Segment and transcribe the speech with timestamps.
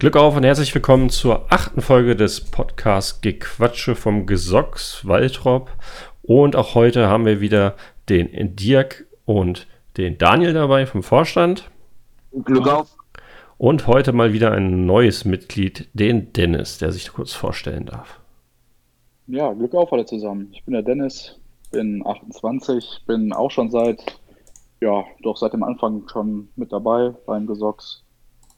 [0.00, 5.70] Glück auf und herzlich willkommen zur achten Folge des Podcasts Gequatsche vom Gesocks Waltrop.
[6.22, 7.76] Und auch heute haben wir wieder
[8.08, 9.66] den Dirk und
[9.98, 11.70] den Daniel dabei vom Vorstand.
[12.32, 12.96] Glück auf.
[13.58, 18.20] Und heute mal wieder ein neues Mitglied, den Dennis, der sich kurz vorstellen darf.
[19.26, 20.48] Ja, Glück auf alle zusammen.
[20.52, 21.38] Ich bin der Dennis,
[21.72, 24.18] bin 28, bin auch schon seit,
[24.80, 28.02] ja, doch seit dem Anfang schon mit dabei beim Gesocks.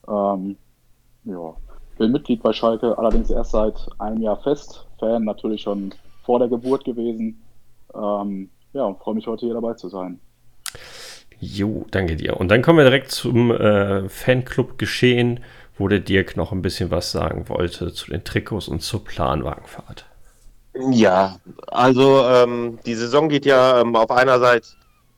[0.07, 0.55] Ähm,
[1.25, 1.55] ja,
[1.97, 4.85] bin Mitglied bei Schalke, allerdings erst seit einem Jahr fest.
[4.99, 7.41] Fan natürlich schon vor der Geburt gewesen.
[7.93, 10.19] Ähm, ja, und freue mich heute hier dabei zu sein.
[11.39, 12.39] Jo, danke dir.
[12.39, 15.41] Und dann kommen wir direkt zum äh, Fanclub-Geschehen,
[15.77, 20.05] wo der Dirk noch ein bisschen was sagen wollte zu den Trikots und zur Planwagenfahrt.
[20.91, 21.37] Ja,
[21.67, 24.67] also ähm, die Saison geht ja ähm, auf einer Seite,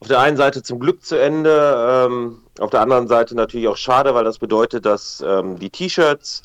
[0.06, 2.06] auf der einen Seite zum Glück zu Ende.
[2.06, 6.44] Ähm, auf der anderen Seite natürlich auch schade, weil das bedeutet, dass ähm, die T-Shirts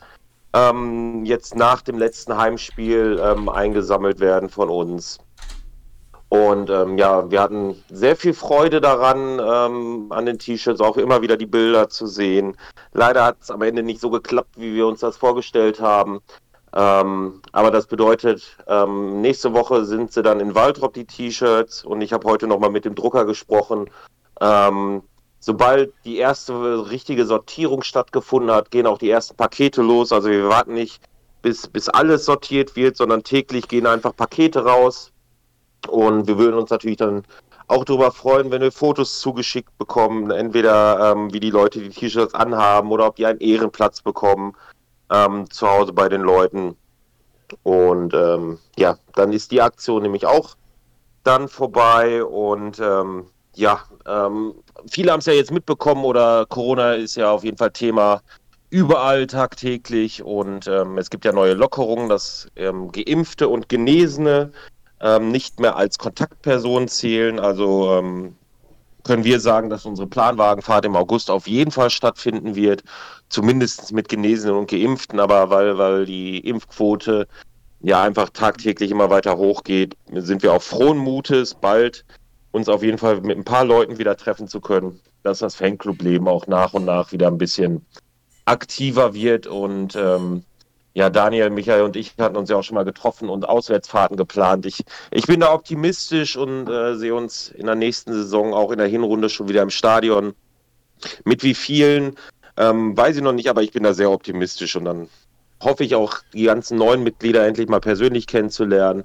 [0.55, 5.19] ähm, jetzt nach dem letzten Heimspiel ähm, eingesammelt werden von uns.
[6.31, 11.21] Und ähm, ja, wir hatten sehr viel Freude daran, ähm, an den T-Shirts auch immer
[11.21, 12.57] wieder die Bilder zu sehen.
[12.95, 16.21] Leider hat es am Ende nicht so geklappt, wie wir uns das vorgestellt haben.
[16.73, 22.01] Ähm, aber das bedeutet, ähm, nächste Woche sind sie dann in Waldrop die T-Shirts und
[22.01, 23.91] ich habe heute nochmal mit dem Drucker gesprochen.
[24.41, 25.03] Ähm,
[25.41, 30.13] sobald die erste richtige Sortierung stattgefunden hat, gehen auch die ersten Pakete los.
[30.13, 31.03] Also wir warten nicht,
[31.43, 35.11] bis, bis alles sortiert wird, sondern täglich gehen einfach Pakete raus.
[35.89, 37.25] Und wir würden uns natürlich dann
[37.67, 42.35] auch darüber freuen, wenn wir Fotos zugeschickt bekommen, entweder ähm, wie die Leute die T-Shirts
[42.35, 44.55] anhaben oder ob die einen Ehrenplatz bekommen
[45.11, 46.77] ähm, zu Hause bei den Leuten.
[47.63, 50.57] Und ähm, ja, dann ist die Aktion nämlich auch
[51.25, 54.55] dann vorbei und ähm, ja, ähm,
[54.91, 58.23] viele haben es ja jetzt mitbekommen oder Corona ist ja auf jeden Fall Thema
[58.71, 64.53] überall tagtäglich und ähm, es gibt ja neue Lockerungen, dass ähm, Geimpfte und Genesene
[65.19, 67.41] nicht mehr als Kontaktpersonen zählen.
[67.41, 68.31] Also
[69.05, 72.83] können wir sagen, dass unsere Planwagenfahrt im August auf jeden Fall stattfinden wird,
[73.29, 77.27] zumindest mit Genesenen und Geimpften, aber weil, weil die Impfquote
[77.81, 82.05] ja einfach tagtäglich immer weiter hochgeht, sind wir auch frohen Mutes, bald
[82.53, 86.29] uns auf jeden Fall mit ein paar Leuten wieder treffen zu können, dass das Fanclub-Leben
[86.29, 87.85] auch nach und nach wieder ein bisschen
[88.45, 89.47] aktiver wird.
[89.47, 90.43] Und ähm,
[90.93, 94.67] ja, Daniel, Michael und ich hatten uns ja auch schon mal getroffen und Auswärtsfahrten geplant.
[94.67, 98.79] Ich, ich bin da optimistisch und äh, sehe uns in der nächsten Saison auch in
[98.79, 100.35] der Hinrunde schon wieder im Stadion.
[101.25, 102.17] Mit wie vielen,
[102.57, 105.09] ähm, weiß ich noch nicht, aber ich bin da sehr optimistisch und dann
[105.63, 109.05] hoffe ich auch, die ganzen neuen Mitglieder endlich mal persönlich kennenzulernen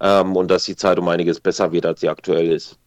[0.00, 2.79] ähm, und dass die Zeit um einiges besser wird, als sie aktuell ist.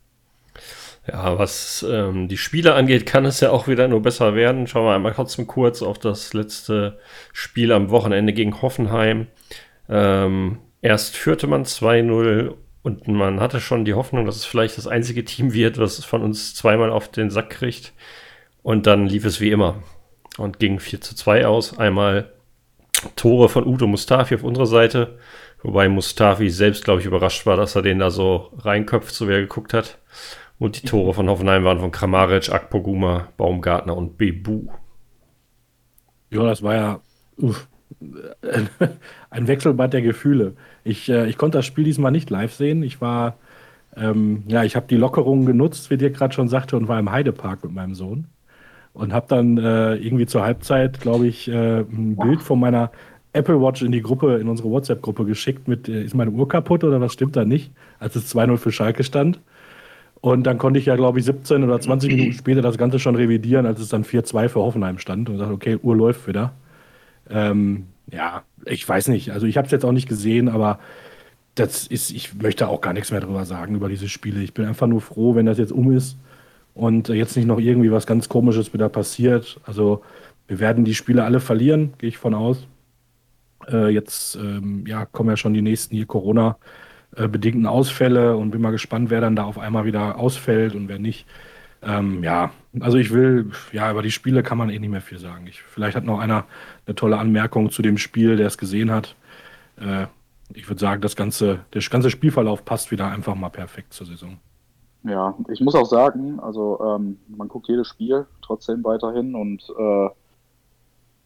[1.05, 4.67] Ja, was ähm, die Spiele angeht, kann es ja auch wieder nur besser werden.
[4.67, 6.97] Schauen wir einmal trotzdem kurz auf das letzte
[7.33, 9.27] Spiel am Wochenende gegen Hoffenheim.
[9.89, 12.53] Ähm, erst führte man 2-0
[12.83, 16.21] und man hatte schon die Hoffnung, dass es vielleicht das einzige Team wird, was von
[16.21, 17.93] uns zweimal auf den Sack kriegt.
[18.61, 19.83] Und dann lief es wie immer
[20.37, 21.77] und ging 4 zu 2 aus.
[21.77, 22.31] Einmal
[23.17, 25.17] Tore von Udo Mustafi auf unserer Seite
[25.63, 29.31] Wobei Mustafi selbst, glaube ich, überrascht war, dass er den da so reinköpft, so wie
[29.33, 29.97] er geguckt hat.
[30.59, 34.67] Und die Tore von Hoffenheim waren von Kramaric, Akpoguma, Baumgartner und Bebu.
[36.29, 36.99] Ja, das war ja
[37.37, 37.67] uff,
[39.29, 40.53] ein Wechselbad der Gefühle.
[40.83, 42.83] Ich, äh, ich konnte das Spiel diesmal nicht live sehen.
[42.83, 43.37] Ich war,
[43.95, 47.11] ähm, ja, ich habe die Lockerungen genutzt, wie dir gerade schon sagte, und war im
[47.11, 48.27] Heidepark mit meinem Sohn.
[48.93, 52.91] Und habe dann äh, irgendwie zur Halbzeit, glaube ich, äh, ein Bild von meiner
[53.33, 56.83] Apple Watch in die Gruppe, in unsere WhatsApp-Gruppe geschickt mit, äh, ist meine Uhr kaputt
[56.83, 59.39] oder was stimmt da nicht, als es 2-0 für Schalke stand.
[60.23, 63.17] Und dann konnte ich ja, glaube ich, 17 oder 20 Minuten später das Ganze schon
[63.17, 66.53] revidieren, als es dann 4-2 für Hoffenheim stand und sagte, okay, Uhr läuft wieder.
[67.29, 69.31] Ähm, ja, ich weiß nicht.
[69.31, 70.79] Also ich habe es jetzt auch nicht gesehen, aber
[71.55, 74.41] das ist, ich möchte auch gar nichts mehr darüber sagen, über diese Spiele.
[74.41, 76.15] Ich bin einfach nur froh, wenn das jetzt um ist
[76.73, 79.59] und jetzt nicht noch irgendwie was ganz Komisches wieder passiert.
[79.65, 80.03] Also
[80.47, 82.65] wir werden die Spiele alle verlieren, gehe ich von aus.
[83.67, 86.05] Äh, jetzt ähm, ja, kommen ja schon die nächsten hier
[87.13, 90.99] Corona-bedingten Ausfälle und bin mal gespannt, wer dann da auf einmal wieder ausfällt und wer
[90.99, 91.25] nicht.
[91.81, 95.19] Ähm, ja, also ich will, ja, über die Spiele kann man eh nicht mehr viel
[95.19, 95.47] sagen.
[95.47, 96.45] Ich, vielleicht hat noch einer
[96.85, 99.15] eine tolle Anmerkung zu dem Spiel, der es gesehen hat.
[99.77, 100.07] Äh,
[100.53, 104.37] ich würde sagen, das ganze, der ganze Spielverlauf passt wieder einfach mal perfekt zur Saison.
[105.03, 110.09] Ja, ich muss auch sagen, also ähm, man guckt jedes Spiel trotzdem weiterhin und äh,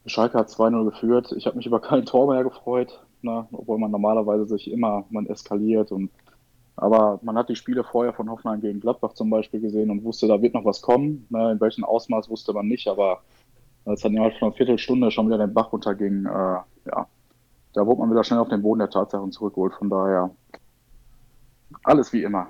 [0.07, 1.31] Schalke hat 2-0 geführt.
[1.37, 3.47] Ich habe mich über kein Tor mehr gefreut, ne?
[3.51, 6.09] obwohl man normalerweise sich immer, man eskaliert und
[6.79, 10.27] aber man hat die Spiele vorher von Hoffenheim gegen Gladbach zum Beispiel gesehen und wusste,
[10.27, 11.25] da wird noch was kommen.
[11.31, 11.53] Ne?
[11.53, 13.23] In welchem Ausmaß wusste man nicht, aber
[13.85, 17.07] als dann innerhalb von einer Viertelstunde schon wieder den Bach runterging, äh, ja,
[17.73, 19.73] da wurde man wieder schnell auf den Boden der Tatsachen zurückgeholt.
[19.73, 20.29] Von daher
[21.83, 22.47] alles wie immer.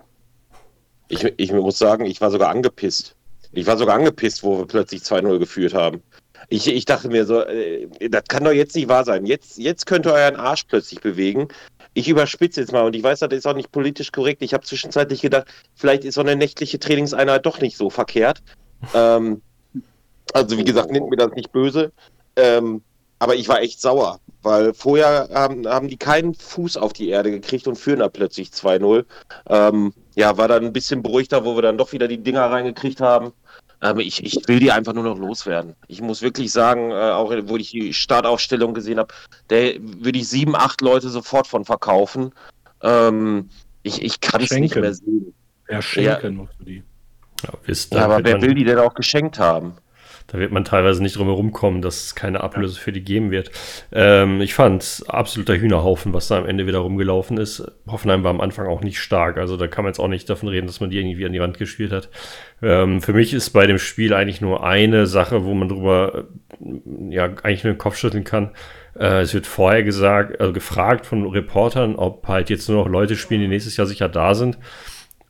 [1.08, 3.16] Ich, ich muss sagen, ich war sogar angepisst.
[3.54, 6.02] Ich war sogar angepisst, wo wir plötzlich 2-0 geführt haben.
[6.50, 9.26] Ich, ich dachte mir so, äh, das kann doch jetzt nicht wahr sein.
[9.26, 11.48] Jetzt, jetzt könnt ihr euren Arsch plötzlich bewegen.
[11.94, 14.42] Ich überspitze jetzt mal und ich weiß, das ist auch nicht politisch korrekt.
[14.42, 18.44] Ich habe zwischenzeitlich gedacht, vielleicht ist so eine nächtliche Trainingseinheit doch nicht so verkehrt.
[18.94, 19.42] Ähm,
[20.34, 21.92] also wie gesagt, nimmt mir das nicht böse.
[22.36, 22.84] Ähm,
[23.20, 27.32] aber ich war echt sauer, weil vorher haben, haben die keinen Fuß auf die Erde
[27.32, 29.06] gekriegt und führen da plötzlich 2-0.
[29.50, 33.02] Ähm, ja, war dann ein bisschen beruhigter, wo wir dann doch wieder die Dinger reingekriegt
[33.02, 33.34] haben.
[33.82, 35.76] Ähm, ich, ich will die einfach nur noch loswerden.
[35.88, 39.14] Ich muss wirklich sagen, äh, auch wo ich die Startaufstellung gesehen habe,
[39.50, 42.32] da würde ich sieben, acht Leute sofort von verkaufen.
[42.82, 43.50] Ähm,
[43.84, 45.34] ich ich kann es nicht mehr sehen.
[45.70, 46.32] Ja, schenken ja.
[46.32, 46.84] musst du die.
[47.44, 49.74] Ja, wisst, ja aber wer will die denn auch geschenkt haben?
[50.28, 53.32] Da wird man teilweise nicht drum herum kommen, dass es keine Ablöse für die geben
[53.32, 53.50] wird.
[53.94, 57.64] Ähm, ich fand absoluter Hühnerhaufen, was da am Ende wieder rumgelaufen ist.
[57.88, 59.38] Hoffenheim war am Anfang auch nicht stark.
[59.38, 61.40] Also da kann man jetzt auch nicht davon reden, dass man die irgendwie an die
[61.40, 62.10] Wand gespielt hat.
[62.62, 66.26] Ähm, für mich ist bei dem Spiel eigentlich nur eine Sache, wo man drüber
[67.10, 68.52] ja eigentlich nur den Kopf schütteln kann.
[69.00, 73.16] Äh, es wird vorher gesagt, also gefragt von Reportern, ob halt jetzt nur noch Leute
[73.16, 74.58] spielen, die nächstes Jahr sicher da sind.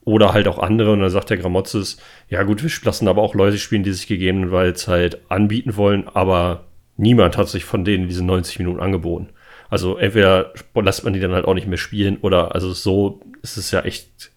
[0.08, 0.94] Oder halt auch andere.
[0.94, 1.98] Und dann sagt der Gramotzes,
[2.30, 6.64] ja gut, wir lassen aber auch Leute spielen, die sich gegebenenfalls halt anbieten wollen, aber
[6.96, 9.28] niemand hat sich von denen diese 90 Minuten angeboten.
[9.70, 13.58] Also entweder lässt man die dann halt auch nicht mehr spielen oder also so ist
[13.58, 14.32] es ja echt,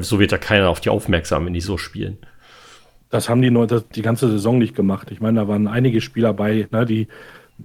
[0.00, 2.18] so wird ja keiner auf die aufmerksam, wenn die so spielen.
[3.08, 5.10] Das haben die, Leute die ganze Saison nicht gemacht.
[5.10, 7.08] Ich meine, da waren einige Spieler bei, ne, die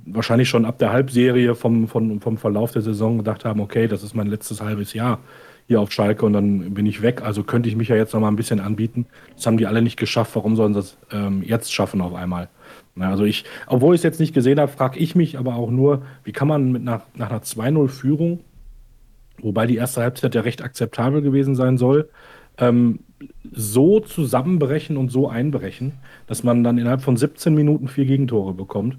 [0.06, 4.04] wahrscheinlich schon ab der Halbserie vom, vom, vom Verlauf der Saison gedacht haben, okay, das
[4.04, 5.20] ist mein letztes halbes Jahr
[5.68, 7.21] hier auf Schalke und dann bin ich weg.
[7.21, 9.06] Also könnte ich mich ja jetzt noch mal ein bisschen anbieten.
[9.36, 10.36] Das haben die alle nicht geschafft.
[10.36, 12.50] Warum sollen sie das ähm, jetzt schaffen auf einmal?
[12.95, 15.71] Na, also ich, obwohl ich es jetzt nicht gesehen habe, frage ich mich aber auch
[15.71, 18.42] nur, wie kann man mit nach, nach einer 2-0-Führung,
[19.42, 22.10] wobei die erste Halbzeit ja recht akzeptabel gewesen sein soll,
[22.57, 23.00] ähm,
[23.51, 25.94] so zusammenbrechen und so einbrechen,
[26.27, 28.98] dass man dann innerhalb von 17 Minuten vier Gegentore bekommt.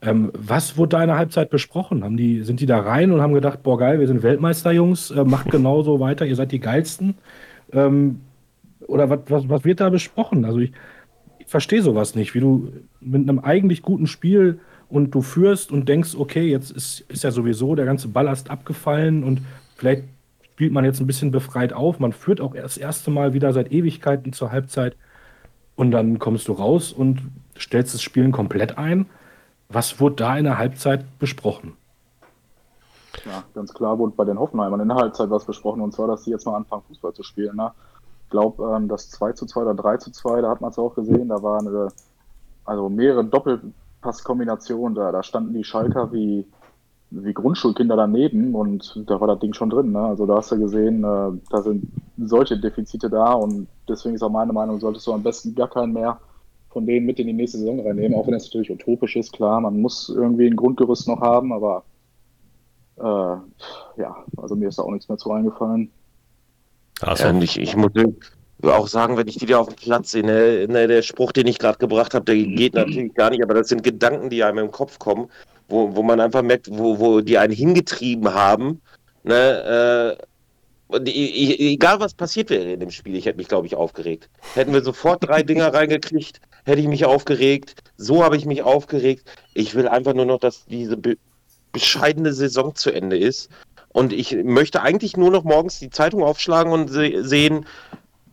[0.00, 2.04] Ähm, was wurde da in der Halbzeit besprochen?
[2.04, 5.10] Haben die, sind die da rein und haben gedacht, boah geil, wir sind Weltmeister, Jungs,
[5.10, 7.14] äh, macht genauso weiter, ihr seid die geilsten?
[7.72, 8.20] Ähm,
[8.86, 10.44] oder was, was, was wird da besprochen?
[10.44, 10.72] Also ich,
[11.38, 15.88] ich verstehe sowas nicht, wie du mit einem eigentlich guten Spiel und du führst und
[15.88, 19.42] denkst, okay, jetzt ist, ist ja sowieso der ganze Ballast abgefallen und
[19.76, 20.04] vielleicht
[20.44, 21.98] spielt man jetzt ein bisschen befreit auf.
[21.98, 24.96] Man führt auch das erste Mal wieder seit Ewigkeiten zur Halbzeit
[25.74, 27.20] und dann kommst du raus und
[27.58, 29.06] stellst das Spielen komplett ein
[29.68, 31.76] was wurde da in der Halbzeit besprochen?
[33.26, 36.24] Ja, ganz klar wurde bei den Hoffenheimern in der Halbzeit was besprochen, und zwar, dass
[36.24, 37.56] sie jetzt mal anfangen, Fußball zu spielen.
[37.56, 37.72] Ne?
[38.24, 40.78] Ich glaube, ähm, das 2 zu 2 oder 3 zu 2, da hat man es
[40.78, 41.90] auch gesehen, da waren äh,
[42.64, 46.46] also mehrere Doppelpasskombinationen, da, da standen die Schalker wie,
[47.10, 49.92] wie Grundschulkinder daneben und da war das Ding schon drin.
[49.92, 50.00] Ne?
[50.00, 54.30] Also da hast du gesehen, äh, da sind solche Defizite da und deswegen ist auch
[54.30, 56.18] meine Meinung, solltest du am besten gar keinen mehr
[56.70, 59.60] von denen mit in die nächste Saison reinnehmen, auch wenn es natürlich utopisch ist, klar,
[59.60, 61.84] man muss irgendwie ein Grundgerüst noch haben, aber
[62.98, 63.02] äh,
[64.00, 65.90] ja, also mir ist da auch nichts mehr zu eingefallen.
[67.00, 67.92] Also ja, ich, ich muss
[68.62, 71.46] auch sagen, wenn ich die da auf dem Platz sehe, ne, ne, der Spruch, den
[71.46, 74.58] ich gerade gebracht habe, der geht natürlich gar nicht, aber das sind Gedanken, die einem
[74.58, 75.28] im Kopf kommen,
[75.68, 78.80] wo, wo man einfach merkt, wo, wo die einen hingetrieben haben.
[79.22, 80.24] Ne, äh,
[80.90, 84.28] egal was passiert wäre in dem Spiel, ich hätte mich, glaube ich, aufgeregt.
[84.54, 87.74] Hätten wir sofort drei Dinger reingekriegt, hätte ich mich aufgeregt.
[87.96, 89.28] So habe ich mich aufgeregt.
[89.54, 91.16] Ich will einfach nur noch, dass diese be
[91.70, 93.50] bescheidene Saison zu Ende ist.
[93.90, 97.66] Und ich möchte eigentlich nur noch morgens die Zeitung aufschlagen und se sehen,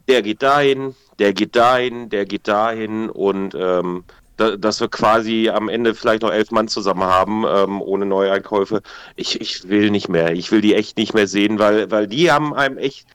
[0.08, 4.06] der geht dahin, der geht dahin, der geht dahin und ähm,
[4.38, 8.82] da, dass wir quasi am Ende vielleicht noch elf Mann zusammen haben, ähm, ohne Neueinkäufe.
[9.16, 10.34] Ich, ich will nicht mehr.
[10.34, 13.08] Ich will die echt nicht mehr sehen, weil, weil die haben einem echt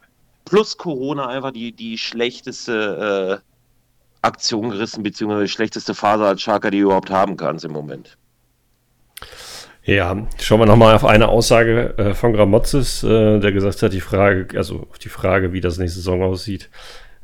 [0.45, 3.50] plus Corona einfach die, die schlechteste äh,
[4.23, 8.17] Aktion gerissen, beziehungsweise die schlechteste Phase als Schalker, die du überhaupt haben kannst im Moment.
[9.83, 14.01] Ja, schauen wir nochmal auf eine Aussage äh, von Gramozis, äh, der gesagt hat, die
[14.01, 16.69] Frage, also die Frage, wie das nächste Saison aussieht,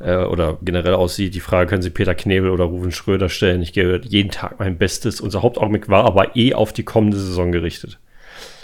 [0.00, 3.62] äh, oder generell aussieht, die Frage können Sie Peter Knebel oder Ruven Schröder stellen.
[3.62, 5.20] Ich gebe jeden Tag mein Bestes.
[5.20, 7.98] Unser Hauptaugenmerk war aber eh auf die kommende Saison gerichtet.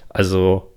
[0.08, 0.71] Also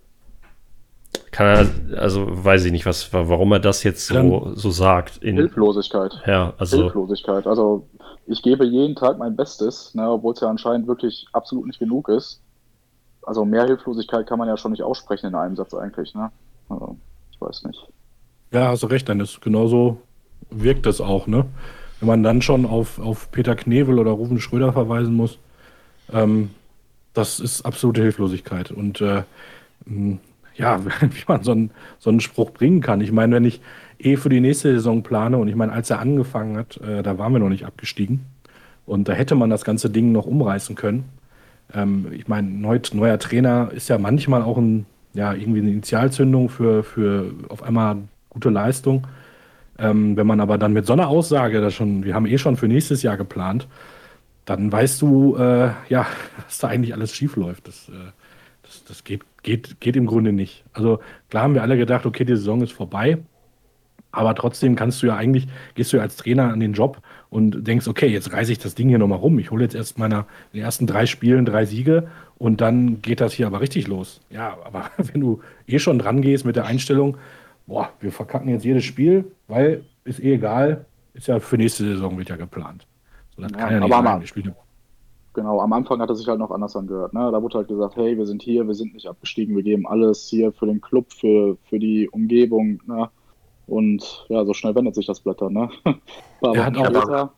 [1.36, 1.48] kann
[1.92, 5.18] er, also weiß ich nicht, was, warum er das jetzt so, so sagt.
[5.18, 6.14] In, Hilflosigkeit.
[6.26, 6.84] Ja, also.
[6.84, 7.46] Hilflosigkeit.
[7.46, 7.88] Also
[8.26, 12.08] ich gebe jeden Tag mein Bestes, ne, obwohl es ja anscheinend wirklich absolut nicht genug
[12.08, 12.42] ist.
[13.24, 16.32] Also mehr Hilflosigkeit kann man ja schon nicht aussprechen in einem Satz eigentlich, ne?
[16.70, 16.96] Also,
[17.32, 17.86] ich weiß nicht.
[18.52, 19.40] Ja, hast du recht, Dennis.
[19.42, 19.98] Genauso
[20.52, 21.46] wirkt das auch, ne?
[22.00, 25.40] wenn man dann schon auf, auf Peter Knevel oder Rufen Schröder verweisen muss,
[26.12, 26.52] ähm,
[27.14, 28.72] das ist absolute Hilflosigkeit.
[28.72, 29.24] Und äh,
[30.56, 33.02] ja, wie man so einen, so einen Spruch bringen kann.
[33.02, 33.62] Ich meine, wenn ich
[34.00, 37.18] eh für die nächste Saison plane und ich meine, als er angefangen hat, äh, da
[37.18, 38.26] waren wir noch nicht abgestiegen.
[38.86, 41.06] Und da hätte man das ganze Ding noch umreißen können.
[41.74, 46.50] Ähm, ich meine, neu, neuer Trainer ist ja manchmal auch ein, ja, irgendwie eine Initialzündung
[46.50, 47.98] für, für auf einmal
[48.30, 49.08] gute Leistung.
[49.78, 52.56] Ähm, wenn man aber dann mit so einer Aussage, das schon, wir haben eh schon
[52.56, 53.68] für nächstes Jahr geplant,
[54.46, 56.06] dann weißt du, äh, ja,
[56.46, 57.68] dass da eigentlich alles schief läuft.
[57.68, 58.12] Das, äh,
[58.64, 60.66] das, das geht, geht, geht im Grunde nicht.
[60.74, 61.00] Also
[61.30, 63.20] klar haben wir alle gedacht, okay, die Saison ist vorbei.
[64.12, 67.68] Aber trotzdem kannst du ja eigentlich, gehst du ja als Trainer an den Job und
[67.68, 69.38] denkst, okay, jetzt reiße ich das Ding hier nochmal rum.
[69.40, 70.20] Ich hole jetzt erst meiner
[70.52, 74.22] in den ersten drei Spielen drei Siege und dann geht das hier aber richtig los.
[74.30, 77.18] Ja, aber wenn du eh schon dran gehst mit der Einstellung,
[77.68, 82.18] boah, wir verkacken jetzt jedes Spiel, weil ist eh egal, ist ja für nächste Saison
[82.18, 82.88] wird ja geplant.
[83.36, 84.20] So, das ja, kann ja nicht aber sein.
[84.22, 84.56] Wir spielen
[85.36, 87.14] Genau, am Anfang hat er sich halt noch anders angehört.
[87.14, 87.30] Ne?
[87.30, 90.30] Da wurde halt gesagt, hey, wir sind hier, wir sind nicht abgestiegen, wir geben alles
[90.30, 92.82] hier für den Club, für, für die Umgebung.
[92.88, 93.10] Ne?
[93.68, 95.50] Und ja, so schnell wendet sich das Blätter.
[95.50, 95.70] Ne?
[96.42, 97.30] er, hat auch,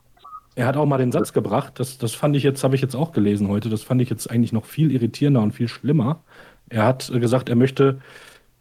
[0.55, 2.95] er hat auch mal den Satz gebracht, das, das fand ich jetzt, habe ich jetzt
[2.95, 6.21] auch gelesen heute, das fand ich jetzt eigentlich noch viel irritierender und viel schlimmer.
[6.69, 7.99] Er hat gesagt, er möchte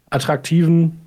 [0.09, 0.99] attraktiven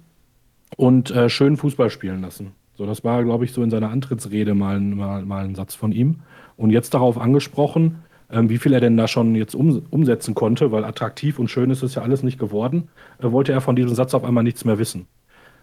[0.76, 2.52] und äh, schönen Fußball spielen lassen.
[2.74, 5.90] So, das war, glaube ich, so in seiner Antrittsrede mal, mal, mal ein Satz von
[5.90, 6.20] ihm.
[6.56, 10.84] Und jetzt darauf angesprochen, wie viel er denn da schon jetzt um, umsetzen konnte, weil
[10.84, 14.14] attraktiv und schön ist es ja alles nicht geworden, äh, wollte er von diesem Satz
[14.14, 15.06] auf einmal nichts mehr wissen.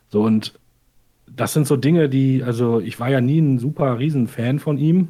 [0.09, 0.59] So, und
[1.29, 5.09] das sind so Dinge, die, also ich war ja nie ein super Riesenfan von ihm,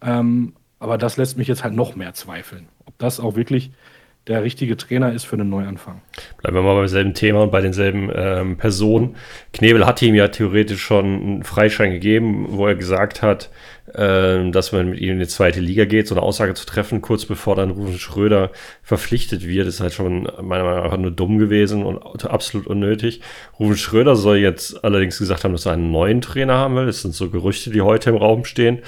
[0.00, 3.72] ähm, aber das lässt mich jetzt halt noch mehr zweifeln, ob das auch wirklich
[4.28, 6.00] der richtige Trainer ist für einen Neuanfang.
[6.40, 9.16] Bleiben wir mal beim selben Thema und bei denselben ähm, Personen.
[9.52, 13.50] Knebel hat ihm ja theoretisch schon einen Freischein gegeben, wo er gesagt hat,
[13.94, 16.06] äh, dass man mit ihm in die zweite Liga geht.
[16.06, 18.52] So eine Aussage zu treffen, kurz bevor dann Rufen Schröder
[18.84, 23.22] verpflichtet wird, ist halt schon meiner Meinung nach nur dumm gewesen und absolut unnötig.
[23.58, 26.86] Rufen Schröder soll jetzt allerdings gesagt haben, dass er einen neuen Trainer haben will.
[26.86, 28.82] Das sind so Gerüchte, die heute im Raum stehen.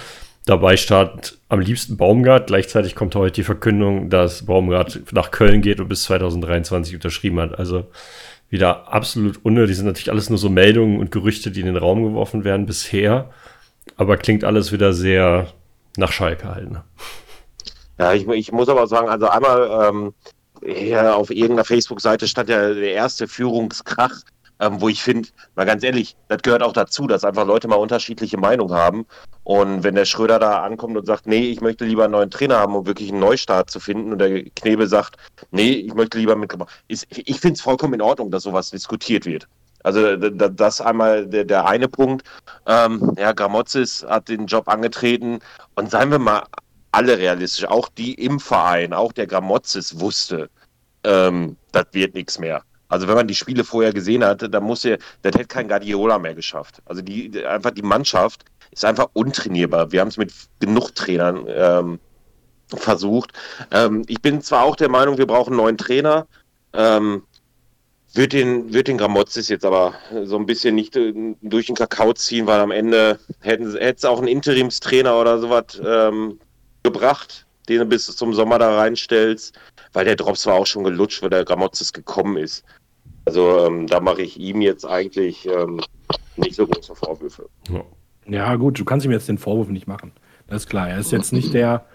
[0.47, 2.49] Dabei startet am liebsten Baumgart.
[2.49, 7.59] Gleichzeitig kommt heute die Verkündung, dass Baumgart nach Köln geht und bis 2023 unterschrieben hat.
[7.59, 7.87] Also
[8.51, 9.77] wieder absolut unnötig.
[9.77, 13.31] sind natürlich alles nur so Meldungen und Gerüchte, die in den Raum geworfen werden bisher.
[13.97, 15.49] Aber klingt alles wieder sehr
[15.97, 16.71] nach Schalke halt.
[16.71, 16.85] Ne?
[17.99, 20.15] Ja, ich, ich, muss aber sagen, also einmal ähm,
[21.07, 24.21] auf irgendeiner Facebook-Seite stand ja der erste Führungskrach
[24.61, 27.77] ähm, wo ich finde, mal ganz ehrlich, das gehört auch dazu, dass einfach Leute mal
[27.77, 29.07] unterschiedliche Meinungen haben.
[29.43, 32.59] Und wenn der Schröder da ankommt und sagt, nee, ich möchte lieber einen neuen Trainer
[32.59, 35.17] haben, um wirklich einen Neustart zu finden, und der Knebel sagt,
[35.51, 36.55] nee, ich möchte lieber mit.
[36.89, 39.49] Ist, ich finde es vollkommen in Ordnung, dass sowas diskutiert wird.
[39.83, 42.27] Also das einmal der, der eine Punkt.
[42.67, 45.41] Ähm, ja, Gramozis hat den Job angetreten
[45.75, 46.45] und seien wir mal
[46.91, 50.49] alle realistisch, auch die im Verein, auch der Gramozis wusste,
[51.03, 52.63] ähm, das wird nichts mehr.
[52.95, 56.21] Also wenn man die Spiele vorher gesehen hatte, dann muss er, das hätte kein Guardiola
[56.21, 56.81] mehr geschafft.
[56.85, 59.91] Also die einfach die Mannschaft ist einfach untrainierbar.
[59.91, 61.99] Wir haben es mit genug Trainern ähm,
[62.73, 63.33] versucht.
[63.73, 66.29] Ähm, ich bin zwar auch der Meinung, wir brauchen einen neuen Trainer.
[66.73, 67.25] Ähm,
[68.13, 72.13] wird den, wird den Gramozis jetzt aber so ein bisschen nicht äh, durch den Kakao
[72.13, 76.39] ziehen, weil am Ende hätten es auch einen Interimstrainer oder sowas ähm,
[76.85, 79.59] gebracht, den du bis zum Sommer da reinstellst
[79.95, 82.63] weil der Drops war auch schon gelutscht, weil der Gramozis gekommen ist.
[83.25, 85.81] Also ähm, da mache ich ihm jetzt eigentlich ähm,
[86.37, 87.49] nicht so große Vorwürfe.
[88.27, 88.55] Ja.
[88.57, 90.13] gut, du kannst ihm jetzt den Vorwurf nicht machen.
[90.47, 90.89] Das ist klar.
[90.89, 91.87] Er ist jetzt nicht der,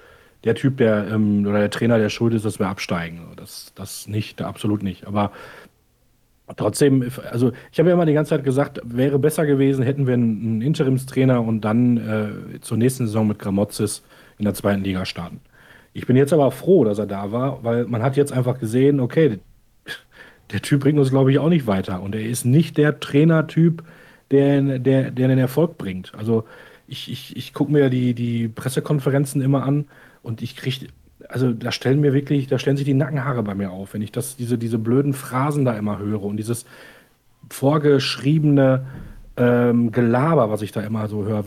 [0.43, 3.21] der Typ, der ähm, oder der Trainer, der schuld ist, dass wir absteigen.
[3.35, 5.05] Das, das nicht, absolut nicht.
[5.05, 5.31] Aber
[6.55, 10.15] trotzdem, also ich habe ja immer die ganze Zeit gesagt, wäre besser gewesen, hätten wir
[10.15, 11.97] einen Interimstrainer und dann
[12.55, 14.03] äh, zur nächsten Saison mit Gramozis
[14.37, 15.41] in der zweiten Liga starten.
[15.93, 18.99] Ich bin jetzt aber froh, dass er da war, weil man hat jetzt einfach gesehen,
[18.99, 19.39] okay,
[20.51, 22.01] der Typ bringt uns, glaube ich, auch nicht weiter.
[22.01, 23.83] Und er ist nicht der Trainertyp,
[24.31, 26.13] der, der, der den Erfolg bringt.
[26.15, 26.45] Also
[26.87, 29.85] ich, ich, ich gucke mir die, die Pressekonferenzen immer an
[30.23, 30.87] und ich kriege,
[31.27, 34.11] also da stellen mir wirklich, da stellen sich die Nackenhaare bei mir auf, wenn ich
[34.11, 36.65] das, diese, diese blöden Phrasen da immer höre und dieses
[37.49, 38.85] vorgeschriebene,
[39.39, 41.45] ähm, Gelaber, was ich da immer so höre.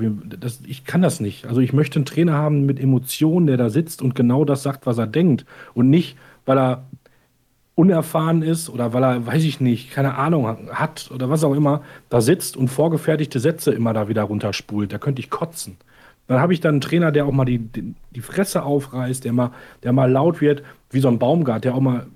[0.66, 1.46] Ich kann das nicht.
[1.46, 4.86] Also ich möchte einen Trainer haben mit Emotionen, der da sitzt und genau das sagt,
[4.86, 5.44] was er denkt.
[5.74, 6.16] Und nicht,
[6.46, 6.86] weil er
[7.74, 11.82] unerfahren ist oder weil er, weiß ich nicht, keine Ahnung hat oder was auch immer,
[12.10, 14.92] da sitzt und vorgefertigte Sätze immer da wieder runterspult.
[14.92, 15.78] Da könnte ich kotzen.
[16.26, 19.50] Dann habe ich dann einen Trainer, der auch mal die, die, Fresse aufreißt, der mal,
[19.82, 22.06] der mal laut wird, wie so ein Baumgart, der auch mal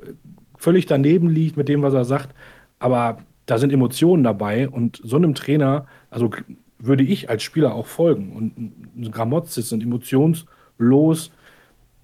[0.57, 2.35] völlig daneben liegt mit dem, was er sagt.
[2.79, 6.31] Aber da sind Emotionen dabei und so einem Trainer, also
[6.79, 8.33] würde ich als Spieler auch folgen.
[8.33, 11.31] Und ein Gramozis und emotionslos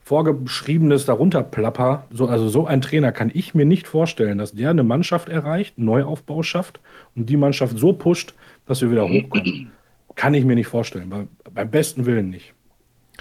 [0.04, 4.71] vorgeschriebenes darunter plapper, so, also so ein Trainer kann ich mir nicht vorstellen, dass der
[4.71, 6.80] eine Mannschaft erreicht, einen Neuaufbau schafft
[7.14, 8.35] und die Mannschaft so pusht,
[8.66, 9.71] dass wir wieder hochkommen.
[10.14, 12.52] Kann ich mir nicht vorstellen, bei, beim besten Willen nicht.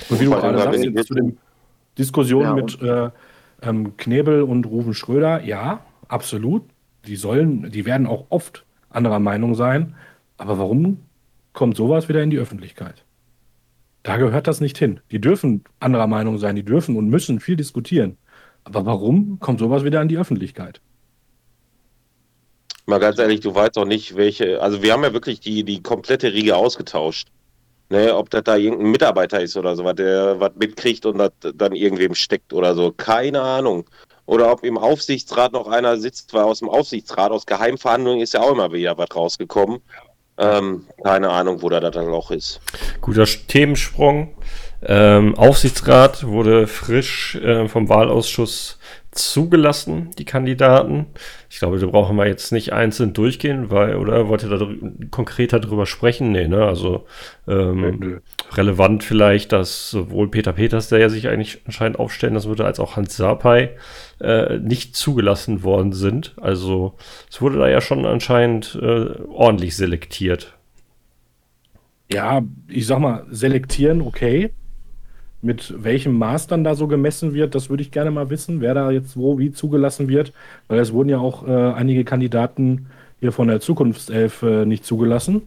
[0.09, 1.37] Und wie du gerade sagst, jetzt zu den
[1.97, 3.09] Diskussionen ja, mit äh,
[3.61, 6.63] ähm, Knebel und Rufen Schröder, ja, absolut.
[7.05, 9.95] Die sollen, die werden auch oft anderer Meinung sein.
[10.37, 10.99] Aber warum
[11.53, 13.03] kommt sowas wieder in die Öffentlichkeit?
[14.03, 14.99] Da gehört das nicht hin.
[15.11, 18.17] Die dürfen anderer Meinung sein, die dürfen und müssen viel diskutieren.
[18.63, 20.81] Aber warum kommt sowas wieder in die Öffentlichkeit?
[22.85, 24.61] Mal ganz ehrlich, du weißt doch nicht, welche.
[24.61, 27.29] Also, wir haben ja wirklich die, die komplette Riege ausgetauscht.
[27.89, 31.73] Ne, ob das da irgendein Mitarbeiter ist oder so, der was mitkriegt und das dann
[31.73, 32.93] irgendwem steckt oder so.
[32.93, 33.83] Keine Ahnung.
[34.25, 38.39] Oder ob im Aufsichtsrat noch einer sitzt, weil aus dem Aufsichtsrat, aus Geheimverhandlungen ist ja
[38.41, 39.81] auch immer wieder was rausgekommen.
[40.37, 42.61] Ähm, keine Ahnung, wo da das Loch ist.
[43.01, 44.35] Guter Themensprung.
[44.83, 48.79] Ähm, Aufsichtsrat wurde frisch äh, vom Wahlausschuss
[49.11, 51.07] zugelassen, die Kandidaten.
[51.49, 54.65] Ich glaube, da brauchen wir jetzt nicht einzeln durchgehen, weil, oder wollt ihr da
[55.11, 56.31] konkreter drüber sprechen?
[56.31, 56.65] Nee, ne?
[56.65, 57.05] Also
[57.47, 58.17] ähm, nee,
[58.55, 62.79] relevant vielleicht, dass sowohl Peter Peters, der ja sich eigentlich anscheinend aufstellen lassen würde, als
[62.79, 63.75] auch Hans Sapai
[64.21, 66.35] äh, nicht zugelassen worden sind.
[66.39, 66.95] Also
[67.29, 70.57] es wurde da ja schon anscheinend äh, ordentlich selektiert.
[72.11, 74.51] Ja, ich sag mal, selektieren, okay.
[75.41, 78.73] Mit welchem Maß dann da so gemessen wird, das würde ich gerne mal wissen, wer
[78.73, 80.33] da jetzt wo wie zugelassen wird.
[80.67, 82.87] Weil es wurden ja auch äh, einige Kandidaten
[83.19, 85.43] hier von der Zukunftself äh, nicht zugelassen.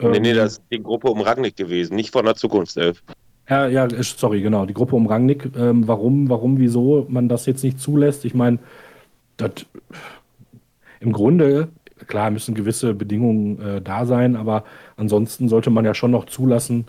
[0.00, 3.02] Nee, nee, ähm, das ist die Gruppe um Rangnick gewesen, nicht von der Zukunftself.
[3.48, 5.50] Ja, ja, sorry, genau, die Gruppe um Rangnick.
[5.56, 8.24] Ähm, warum, warum, wieso man das jetzt nicht zulässt?
[8.24, 8.58] Ich meine,
[9.36, 9.66] das
[11.00, 11.68] im Grunde,
[12.06, 14.64] klar, müssen gewisse Bedingungen äh, da sein, aber
[14.96, 16.86] ansonsten sollte man ja schon noch zulassen,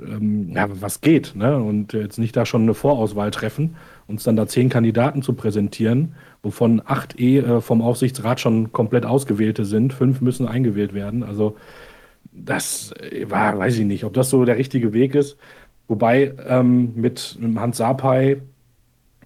[0.00, 1.56] ähm, ja, was geht, ne?
[1.56, 6.14] Und jetzt nicht da schon eine Vorauswahl treffen, uns dann da zehn Kandidaten zu präsentieren,
[6.42, 11.22] wovon acht eh äh, vom Aufsichtsrat schon komplett ausgewählte sind, fünf müssen eingewählt werden.
[11.22, 11.56] Also
[12.32, 15.36] das äh, war, weiß ich nicht, ob das so der richtige Weg ist.
[15.88, 18.42] Wobei ähm, mit Hans Sapai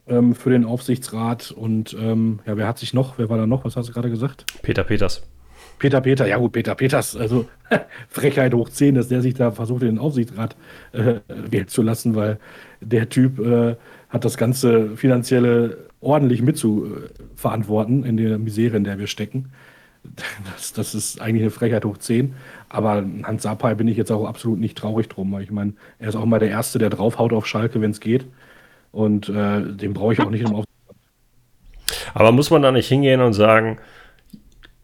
[0.06, 3.64] ähm, für den Aufsichtsrat und ähm, ja, wer hat sich noch, wer war da noch?
[3.64, 4.46] Was hast du gerade gesagt?
[4.62, 5.22] Peter Peters.
[5.78, 7.48] Peter Peter, ja gut, Peter Peters, also
[8.08, 10.56] Frechheit hoch 10, dass der sich da versucht, in den Aufsichtsrat
[10.92, 12.38] äh, wählen zu lassen, weil
[12.80, 13.76] der Typ äh,
[14.08, 19.52] hat das ganze finanzielle ordentlich mitzuverantworten in der Misere, in der wir stecken.
[20.52, 22.34] Das, das ist eigentlich eine Frechheit hoch 10.
[22.68, 25.30] Aber Hans Sapai bin ich jetzt auch absolut nicht traurig drum.
[25.32, 28.00] Weil ich meine, er ist auch mal der Erste, der draufhaut auf Schalke, wenn es
[28.00, 28.26] geht.
[28.90, 30.96] Und äh, den brauche ich auch nicht im Aufsichtsrat.
[32.14, 33.78] Aber muss man da nicht hingehen und sagen,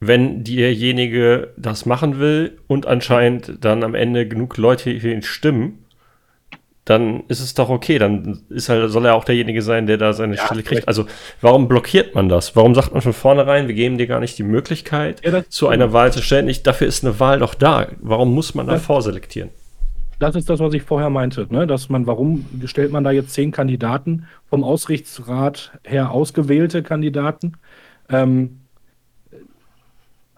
[0.00, 5.84] wenn derjenige das machen will und anscheinend dann am Ende genug Leute für ihn stimmen,
[6.84, 7.98] dann ist es doch okay.
[7.98, 10.88] Dann ist halt, soll er auch derjenige sein, der da seine ja, Stelle kriegt.
[10.88, 11.06] Also,
[11.40, 12.56] warum blockiert man das?
[12.56, 15.92] Warum sagt man von vornherein, wir geben dir gar nicht die Möglichkeit, ja, zu einer
[15.92, 16.48] Wahl zu stellen?
[16.48, 17.88] Ich, dafür ist eine Wahl doch da.
[18.00, 18.78] Warum muss man da ja.
[18.78, 19.50] vorselektieren?
[20.18, 21.66] Das ist das, was ich vorher meinte, ne?
[21.66, 27.52] dass man, warum stellt man da jetzt zehn Kandidaten vom Ausrichtsrat her ausgewählte Kandidaten?
[28.08, 28.57] Ähm,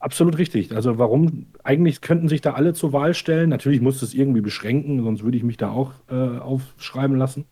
[0.01, 0.75] Absolut richtig.
[0.75, 3.51] Also warum, eigentlich könnten sich da alle zur Wahl stellen.
[3.51, 7.45] Natürlich muss es irgendwie beschränken, sonst würde ich mich da auch äh, aufschreiben lassen.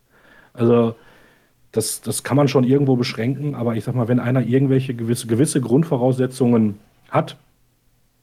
[0.51, 0.95] Also
[1.71, 5.27] das, das kann man schon irgendwo beschränken, aber ich sag mal, wenn einer irgendwelche gewisse,
[5.27, 6.79] gewisse Grundvoraussetzungen
[7.11, 7.37] hat,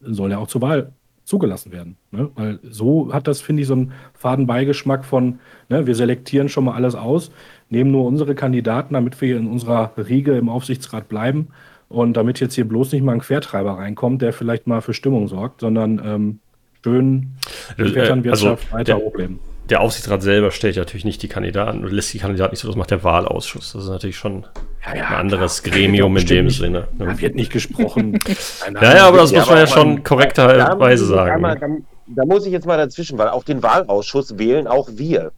[0.00, 1.96] soll er auch zur Wahl zugelassen werden.
[2.10, 2.28] Ne?
[2.34, 6.74] Weil so hat das, finde ich, so einen Fadenbeigeschmack von, ne, wir selektieren schon mal
[6.74, 7.30] alles aus,
[7.70, 11.48] nehmen nur unsere Kandidaten, damit wir in unserer Riege im Aufsichtsrat bleiben
[11.88, 15.28] und damit jetzt hier bloß nicht mal ein Quertreiber reinkommt, der vielleicht mal für Stimmung
[15.28, 16.40] sorgt, sondern ähm,
[16.82, 17.36] schön
[17.78, 19.38] die äh, Vetternwirtschaft also weiter der, hochleben.
[19.68, 22.76] Der Aufsichtsrat selber stellt natürlich nicht die Kandidaten und lässt die Kandidaten nicht so, das
[22.76, 23.72] macht der Wahlausschuss.
[23.72, 24.46] Das ist natürlich schon
[24.84, 25.76] ja, ja, ein anderes klar.
[25.76, 26.88] Gremium in dem Sinne.
[26.96, 27.06] Ne?
[27.06, 28.18] Da wird nicht gesprochen.
[28.72, 31.34] naja, aber das muss man ja schon korrekterweise sagen.
[31.34, 31.66] Einmal, da,
[32.06, 35.32] da muss ich jetzt mal dazwischen, weil auch den Wahlausschuss wählen auch wir.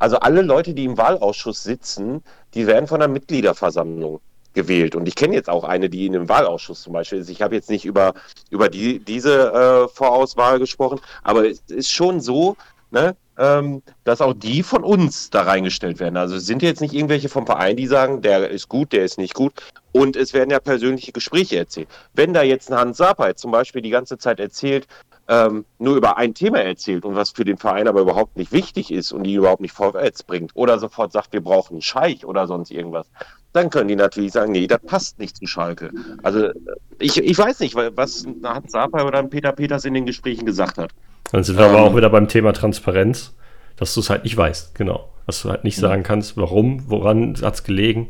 [0.00, 2.22] Also alle Leute, die im Wahlausschuss sitzen,
[2.54, 4.20] die werden von der Mitgliederversammlung
[4.54, 4.94] gewählt.
[4.94, 7.28] Und ich kenne jetzt auch eine, die in dem Wahlausschuss zum Beispiel ist.
[7.28, 8.14] Ich habe jetzt nicht über,
[8.50, 12.56] über die, diese äh, Vorauswahl gesprochen, aber es ist schon so,
[12.90, 16.16] ne, ähm, dass auch die von uns da reingestellt werden.
[16.16, 19.18] Also es sind jetzt nicht irgendwelche vom Verein, die sagen, der ist gut, der ist
[19.18, 19.54] nicht gut.
[19.92, 21.88] Und es werden ja persönliche Gespräche erzählt.
[22.14, 24.86] Wenn da jetzt ein Hans Sapai zum Beispiel die ganze Zeit erzählt,
[25.28, 28.92] ähm, nur über ein Thema erzählt und was für den Verein aber überhaupt nicht wichtig
[28.92, 32.46] ist und die überhaupt nicht vorwärts bringt oder sofort sagt, wir brauchen einen Scheich oder
[32.46, 33.08] sonst irgendwas,
[33.54, 35.90] dann können die natürlich sagen, nee, das passt nicht zu Schalke.
[36.22, 36.50] Also
[36.98, 40.90] ich, ich weiß nicht, was Hans Sapai oder Peter Peters in den Gesprächen gesagt hat.
[41.30, 43.32] Dann sind wir ähm, aber auch wieder beim Thema Transparenz,
[43.76, 45.08] dass du es halt nicht weißt, genau.
[45.26, 48.08] Dass du halt nicht sagen kannst, warum, woran hat es gelegen,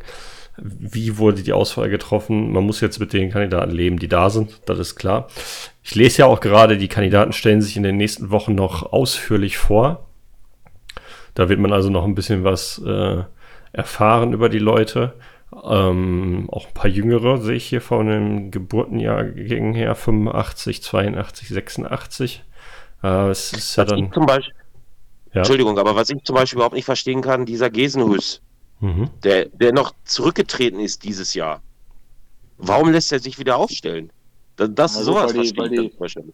[0.57, 2.51] wie wurde die Auswahl getroffen.
[2.51, 5.27] Man muss jetzt mit den Kandidaten leben, die da sind, das ist klar.
[5.83, 9.57] Ich lese ja auch gerade, die Kandidaten stellen sich in den nächsten Wochen noch ausführlich
[9.57, 10.07] vor.
[11.35, 13.23] Da wird man also noch ein bisschen was äh,
[13.73, 15.13] erfahren über die Leute.
[15.63, 22.43] Ähm, auch ein paar Jüngere sehe ich hier von den Geburtenjahrgängen her, 85, 82, 86.
[23.03, 24.11] Äh, es ist ja dann.
[24.11, 24.53] Zum Beispiel,
[25.33, 25.39] ja.
[25.41, 28.41] Entschuldigung, aber was ich zum Beispiel überhaupt nicht verstehen kann, dieser Gesenhus,
[28.79, 29.09] mhm.
[29.23, 31.61] der, der noch zurückgetreten ist dieses Jahr.
[32.57, 34.11] Warum lässt er sich wieder aufstellen?
[34.55, 36.33] Das, das also, sowas weil die, weil die,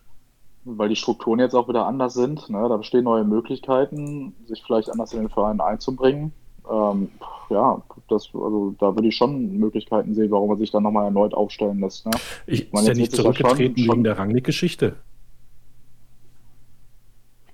[0.65, 2.49] weil die Strukturen jetzt auch wieder anders sind.
[2.49, 2.67] Ne?
[2.69, 6.33] Da bestehen neue Möglichkeiten, sich vielleicht anders in den Verein einzubringen.
[6.71, 7.09] Ähm,
[7.49, 11.33] ja, das, also da würde ich schon Möglichkeiten sehen, warum man sich dann nochmal erneut
[11.33, 12.05] aufstellen lässt.
[12.05, 12.11] Ne?
[12.47, 14.95] Ich ist ja nicht zurückgetreten schon, wegen der Rangnick-Geschichte.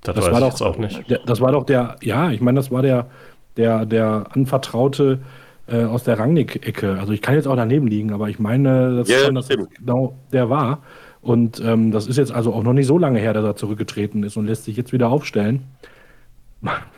[0.01, 1.09] Das, das war doch auch nicht.
[1.09, 3.07] Der, das war doch der, ja, ich meine, das war der,
[3.57, 5.19] der, der Anvertraute
[5.67, 6.97] äh, aus der Rangnick-Ecke.
[6.99, 9.67] Also ich kann jetzt auch daneben liegen, aber ich meine, das ja, schon, dass das
[9.77, 10.83] genau der war.
[11.21, 14.23] Und ähm, das ist jetzt also auch noch nicht so lange her, dass er zurückgetreten
[14.23, 15.63] ist und lässt sich jetzt wieder aufstellen.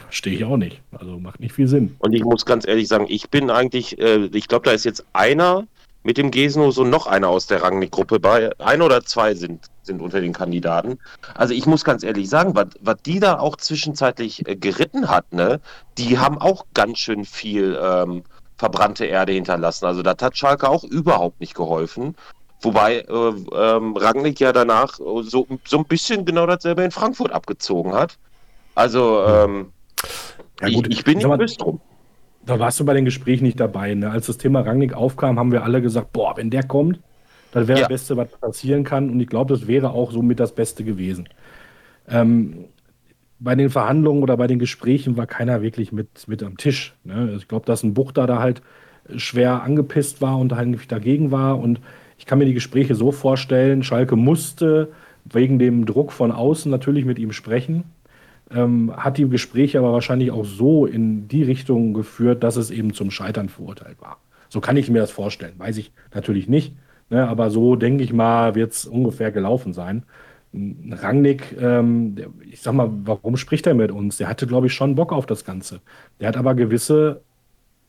[0.09, 0.81] Verstehe ich auch nicht.
[0.91, 1.95] Also macht nicht viel Sinn.
[1.99, 5.05] Und ich muss ganz ehrlich sagen, ich bin eigentlich, äh, ich glaube, da ist jetzt
[5.13, 5.67] einer
[6.03, 8.49] mit dem Gesnos und noch einer aus der Rangnick-Gruppe bei.
[8.59, 10.97] Ein oder zwei sind, sind unter den Kandidaten.
[11.35, 15.59] Also ich muss ganz ehrlich sagen, was, die da auch zwischenzeitlich äh, geritten hat, ne,
[15.97, 18.23] die haben auch ganz schön viel ähm,
[18.57, 19.85] verbrannte Erde hinterlassen.
[19.85, 22.15] Also das hat Schalke auch überhaupt nicht geholfen.
[22.61, 23.13] Wobei äh,
[23.53, 25.23] ähm, Rangnick ja danach so,
[25.65, 28.17] so ein bisschen genau dasselbe in Frankfurt abgezogen hat.
[28.79, 29.73] Also ähm,
[30.61, 30.87] ja, gut.
[30.87, 31.81] Ich, ich bin nicht böse drum.
[32.45, 33.93] Da warst du bei den Gesprächen nicht dabei.
[33.93, 34.09] Ne?
[34.09, 37.01] Als das Thema Rangnick aufkam, haben wir alle gesagt, boah, wenn der kommt,
[37.51, 37.83] das wäre ja.
[37.83, 39.09] das Beste, was passieren kann.
[39.09, 41.27] Und ich glaube, das wäre auch somit das Beste gewesen.
[42.07, 42.69] Ähm,
[43.39, 46.95] bei den Verhandlungen oder bei den Gesprächen war keiner wirklich mit, mit am Tisch.
[47.03, 47.33] Ne?
[47.35, 48.61] Ich glaube, dass ein Buchter da halt
[49.17, 51.59] schwer angepisst war und eigentlich dagegen war.
[51.59, 51.81] Und
[52.17, 54.93] ich kann mir die Gespräche so vorstellen, Schalke musste
[55.25, 57.83] wegen dem Druck von außen natürlich mit ihm sprechen
[58.53, 62.93] ähm, hat die Gespräche aber wahrscheinlich auch so in die Richtung geführt, dass es eben
[62.93, 64.17] zum Scheitern verurteilt war.
[64.49, 65.53] So kann ich mir das vorstellen.
[65.57, 66.75] Weiß ich natürlich nicht.
[67.12, 70.03] Ne, aber so denke ich mal, wird es ungefähr gelaufen sein.
[70.53, 72.15] Rangnick, ähm,
[72.49, 74.17] ich sag mal, warum spricht er mit uns?
[74.17, 75.81] Der hatte, glaube ich, schon Bock auf das Ganze.
[76.19, 77.21] Der hat aber gewisse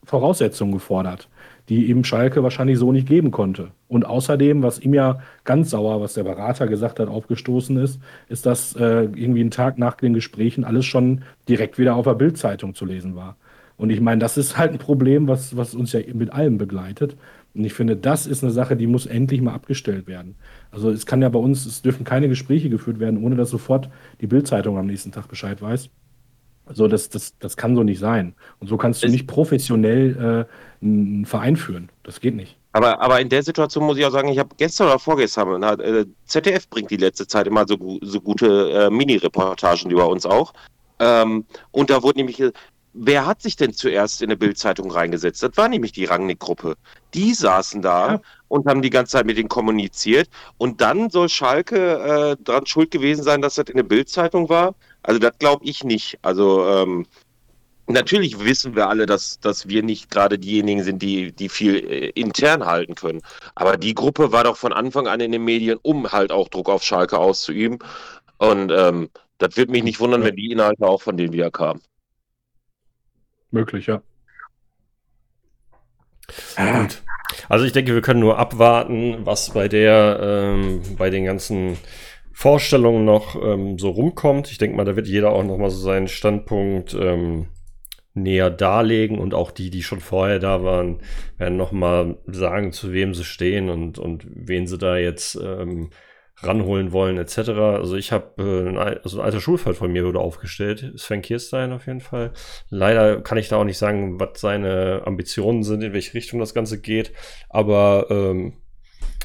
[0.05, 1.29] Voraussetzungen gefordert
[1.71, 3.69] die ihm Schalke wahrscheinlich so nicht geben konnte.
[3.87, 8.45] Und außerdem, was ihm ja ganz sauer, was der Berater gesagt hat, aufgestoßen ist, ist,
[8.45, 12.75] dass äh, irgendwie einen Tag nach den Gesprächen alles schon direkt wieder auf der Bildzeitung
[12.75, 13.37] zu lesen war.
[13.77, 17.17] Und ich meine, das ist halt ein Problem, was, was uns ja mit allem begleitet.
[17.55, 20.35] Und ich finde, das ist eine Sache, die muss endlich mal abgestellt werden.
[20.73, 23.89] Also es kann ja bei uns, es dürfen keine Gespräche geführt werden, ohne dass sofort
[24.21, 25.89] die Bildzeitung am nächsten Tag Bescheid weiß.
[26.73, 28.35] So, das, das, das kann so nicht sein.
[28.59, 30.47] Und so kannst du nicht professionell
[30.83, 31.91] äh, einen Verein führen.
[32.03, 32.57] Das geht nicht.
[32.73, 35.73] Aber, aber in der Situation muss ich auch sagen, ich habe gestern oder vorgestern, na,
[35.75, 40.53] äh, ZDF bringt die letzte Zeit immer so, so gute äh, Mini-Reportagen über uns auch.
[41.01, 42.41] Ähm, und da wurde nämlich,
[42.93, 45.43] wer hat sich denn zuerst in eine Bildzeitung reingesetzt?
[45.43, 46.77] Das war nämlich die Rangnick-Gruppe.
[47.15, 48.21] Die saßen da ja.
[48.49, 50.29] und haben die ganze Zeit mit denen kommuniziert.
[50.59, 54.75] Und dann soll Schalke äh, daran schuld gewesen sein, dass das in der Bildzeitung war.
[55.03, 56.19] Also das glaube ich nicht.
[56.23, 57.07] Also ähm,
[57.87, 62.11] natürlich wissen wir alle, dass, dass wir nicht gerade diejenigen sind, die, die viel äh,
[62.11, 63.21] intern halten können.
[63.55, 66.69] Aber die Gruppe war doch von Anfang an in den Medien, um halt auch Druck
[66.69, 67.79] auf Schalke auszuüben.
[68.39, 71.81] Und ähm, das wird mich nicht wundern, wenn die Inhalte auch von denen wieder kamen.
[73.51, 74.03] Möglich, ja.
[76.57, 76.83] ja.
[76.83, 77.03] Gut.
[77.49, 81.77] Also ich denke, wir können nur abwarten, was bei der, ähm, bei den ganzen
[82.33, 84.51] Vorstellungen noch ähm, so rumkommt.
[84.51, 87.49] Ich denke mal, da wird jeder auch noch mal so seinen Standpunkt ähm,
[88.15, 91.01] näher darlegen und auch die, die schon vorher da waren,
[91.39, 95.91] werden noch mal sagen, zu wem sie stehen und, und wen sie da jetzt ähm,
[96.43, 97.51] ranholen wollen etc.
[97.51, 101.87] Also ich habe äh, also ein alter Schulfreund von mir wurde aufgestellt, Sven Kirstein auf
[101.87, 102.33] jeden Fall.
[102.69, 106.55] Leider kann ich da auch nicht sagen, was seine Ambitionen sind, in welche Richtung das
[106.55, 107.13] Ganze geht,
[107.49, 108.55] aber ähm,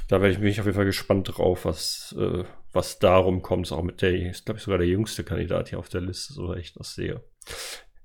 [0.07, 3.71] da werde ich mich auf jeden Fall gespannt drauf, was, äh, was darum kommt.
[3.71, 6.53] Auch mit der, ist glaube ich sogar der jüngste Kandidat hier auf der Liste, so
[6.53, 7.23] ich das sehe.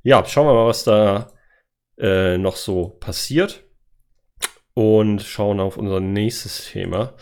[0.03, 1.31] Ja, schauen wir mal, was da
[1.99, 3.64] äh, noch so passiert.
[4.75, 7.14] und schauen auf unser nächstes Thema.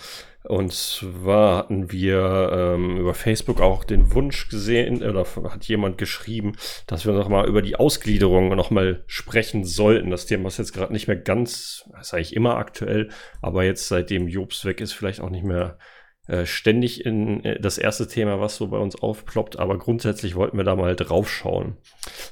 [0.44, 6.52] Und zwar hatten wir ähm, über Facebook auch den Wunsch gesehen, oder hat jemand geschrieben,
[6.86, 10.10] dass wir noch mal über die Ausgliederung noch mal sprechen sollten.
[10.10, 13.08] Das Thema ist jetzt gerade nicht mehr ganz, ist eigentlich immer aktuell,
[13.42, 15.78] aber jetzt seitdem Jobs weg ist, vielleicht auch nicht mehr
[16.28, 19.58] äh, ständig in äh, das erste Thema, was so bei uns aufploppt.
[19.58, 21.78] Aber grundsätzlich wollten wir da mal drauf schauen.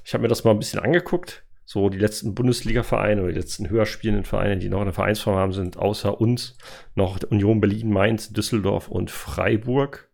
[0.05, 3.69] Ich habe mir das mal ein bisschen angeguckt so die letzten Bundesliga-Vereine oder die letzten
[3.69, 6.57] höher spielenden Vereine, die noch eine Vereinsform haben, sind außer uns
[6.95, 10.09] noch Union Berlin, Mainz, Düsseldorf und Freiburg.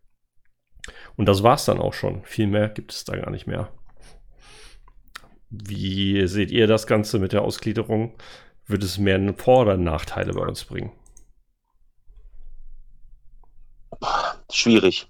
[1.15, 2.23] Und das war's dann auch schon.
[2.23, 3.71] Viel mehr gibt es da gar nicht mehr.
[5.51, 8.15] Wie seht ihr das Ganze mit der Ausgliederung?
[8.65, 10.91] Wird es mehr Vor- oder Nachteile bei uns bringen?
[14.51, 15.07] Schwierig.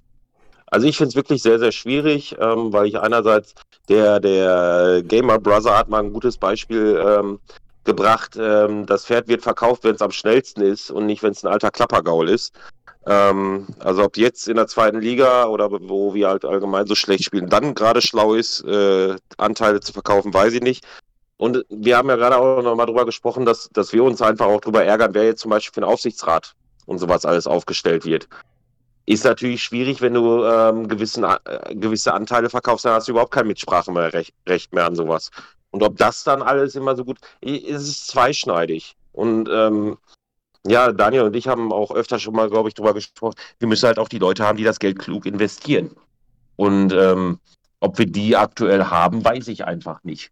[0.73, 3.53] Also ich finde es wirklich sehr, sehr schwierig, ähm, weil ich einerseits
[3.89, 7.39] der, der Gamer Brother hat mal ein gutes Beispiel ähm,
[7.83, 8.35] gebracht.
[8.39, 11.53] Ähm, das Pferd wird verkauft, wenn es am schnellsten ist und nicht, wenn es ein
[11.53, 12.55] alter Klappergaul ist.
[13.05, 17.25] Ähm, also ob jetzt in der zweiten Liga oder wo wir halt allgemein so schlecht
[17.25, 20.83] spielen, dann gerade schlau ist, äh, Anteile zu verkaufen, weiß ich nicht.
[21.37, 24.47] Und wir haben ja gerade auch noch mal drüber gesprochen, dass, dass wir uns einfach
[24.47, 26.55] auch drüber ärgern, wer jetzt zum Beispiel für den Aufsichtsrat
[26.87, 28.27] und sowas alles aufgestellt wird.
[29.05, 33.31] Ist natürlich schwierig, wenn du ähm, gewissen, äh, gewisse Anteile verkaufst, dann hast du überhaupt
[33.31, 35.29] kein Mitspracherecht Recht mehr an sowas.
[35.71, 38.95] Und ob das dann alles immer so gut ist, ist zweischneidig.
[39.11, 39.97] Und ähm,
[40.65, 43.87] ja, Daniel und ich haben auch öfter schon mal, glaube ich, darüber gesprochen, wir müssen
[43.87, 45.91] halt auch die Leute haben, die das Geld klug investieren.
[46.55, 47.39] Und ähm,
[47.79, 50.31] ob wir die aktuell haben, weiß ich einfach nicht.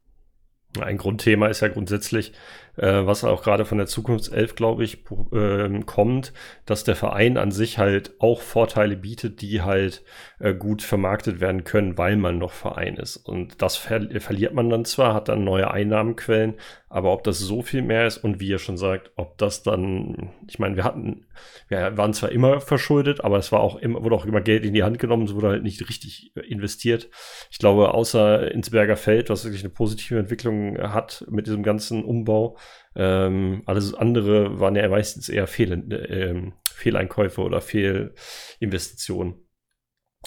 [0.80, 2.32] Ein Grundthema ist ja grundsätzlich,
[2.78, 6.34] äh, was auch gerade von der Zukunftself, glaube ich, äh, kommt,
[6.66, 10.04] dass der Verein an sich halt auch Vorteile bietet, die halt
[10.40, 13.18] äh, gut vermarktet werden können, weil man noch Verein ist.
[13.18, 16.56] Und das ver verliert man dann zwar, hat dann neue Einnahmenquellen,
[16.90, 20.32] aber ob das so viel mehr ist und wie ihr schon sagt, ob das dann,
[20.48, 21.26] ich meine, wir hatten,
[21.70, 24.74] wir waren zwar immer verschuldet, aber es war auch immer, wurde auch immer Geld in
[24.74, 27.10] die Hand genommen, es wurde halt nicht richtig investiert.
[27.50, 32.04] Ich glaube, außer ins Berger Feld, was wirklich eine positive Entwicklung hat mit diesem ganzen
[32.04, 32.58] Umbau,
[32.96, 39.36] ähm, alles andere waren ja meistens eher Fehl, äh, Fehleinkäufe oder Fehlinvestitionen.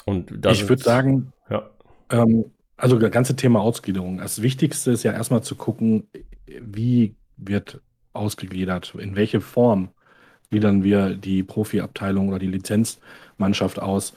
[0.04, 1.70] Und ich würde sagen, ja.
[2.10, 4.18] Ähm, also das ganze Thema Ausgliederung.
[4.18, 6.08] Das Wichtigste ist ja erstmal zu gucken,
[6.46, 7.80] wie wird
[8.12, 9.90] ausgegliedert, in welche Form
[10.50, 14.14] gliedern wir die Profiabteilung oder die Lizenzmannschaft aus.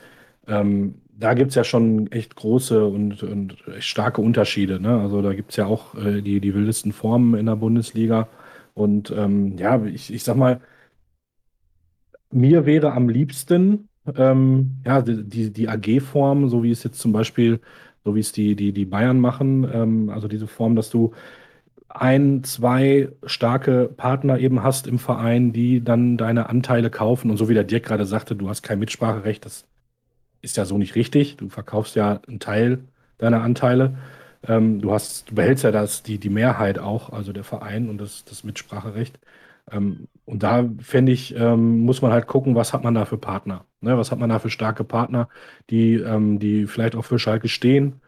[0.48, 4.80] Ähm, da gibt es ja schon echt große und, und starke Unterschiede.
[4.80, 5.00] Ne?
[5.00, 8.30] Also da gibt es ja auch äh, die, die wildesten Formen in der Bundesliga.
[8.74, 10.62] Und ähm, ja, ich, ich sag mal,
[12.32, 17.60] mir wäre am liebsten ähm, ja, die, die AG-Form, so wie es jetzt zum Beispiel,
[18.06, 21.14] so wie es die, die, die Bayern machen, ähm, also diese Form, dass du
[21.90, 27.32] ein, zwei starke Partner eben hast im Verein, die dann deine Anteile kaufen.
[27.32, 29.66] Und so wie der Dirk gerade sagte, du hast kein Mitspracherecht, das
[30.42, 31.38] ist ja so nicht richtig.
[31.38, 32.80] Du verkaufst ja einen Teil
[33.18, 33.98] deiner Anteile.
[34.48, 37.98] Ähm, du hast, du behältst ja das, die, die Mehrheit auch, also der Verein und
[38.00, 39.20] das, das Mitspracherecht.
[39.72, 43.18] Ähm, und da fände ich, ähm, muss man halt gucken, was hat man da für
[43.18, 43.66] Partner.
[43.82, 43.98] Ne?
[43.98, 45.30] Was hat man da für starke Partner,
[45.70, 48.02] die, ähm, die vielleicht auch für Schalke stehen.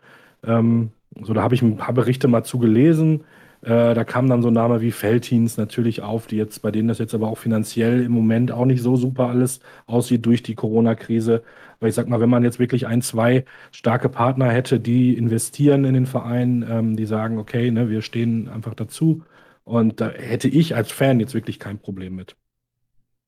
[0.43, 3.25] Ähm, so, da habe ich ein paar Berichte mal zu gelesen.
[3.62, 6.88] Äh, da kam dann so ein Name wie Feltins natürlich auf, die jetzt, bei denen
[6.88, 10.56] das jetzt aber auch finanziell im Moment auch nicht so super alles aussieht durch die
[10.56, 11.43] Corona-Krise.
[11.80, 15.86] Weil ich sag mal, wenn man jetzt wirklich ein, zwei starke Partner hätte, die investieren
[15.86, 19.24] in den Verein, ähm, die sagen, okay, ne, wir stehen einfach dazu.
[19.63, 22.36] Und da hätte ich als Fan jetzt wirklich kein Problem mit.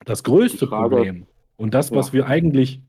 [0.05, 1.27] Das größte Problem
[1.61, 2.13] und das, was ja.
[2.13, 2.81] wir eigentlich,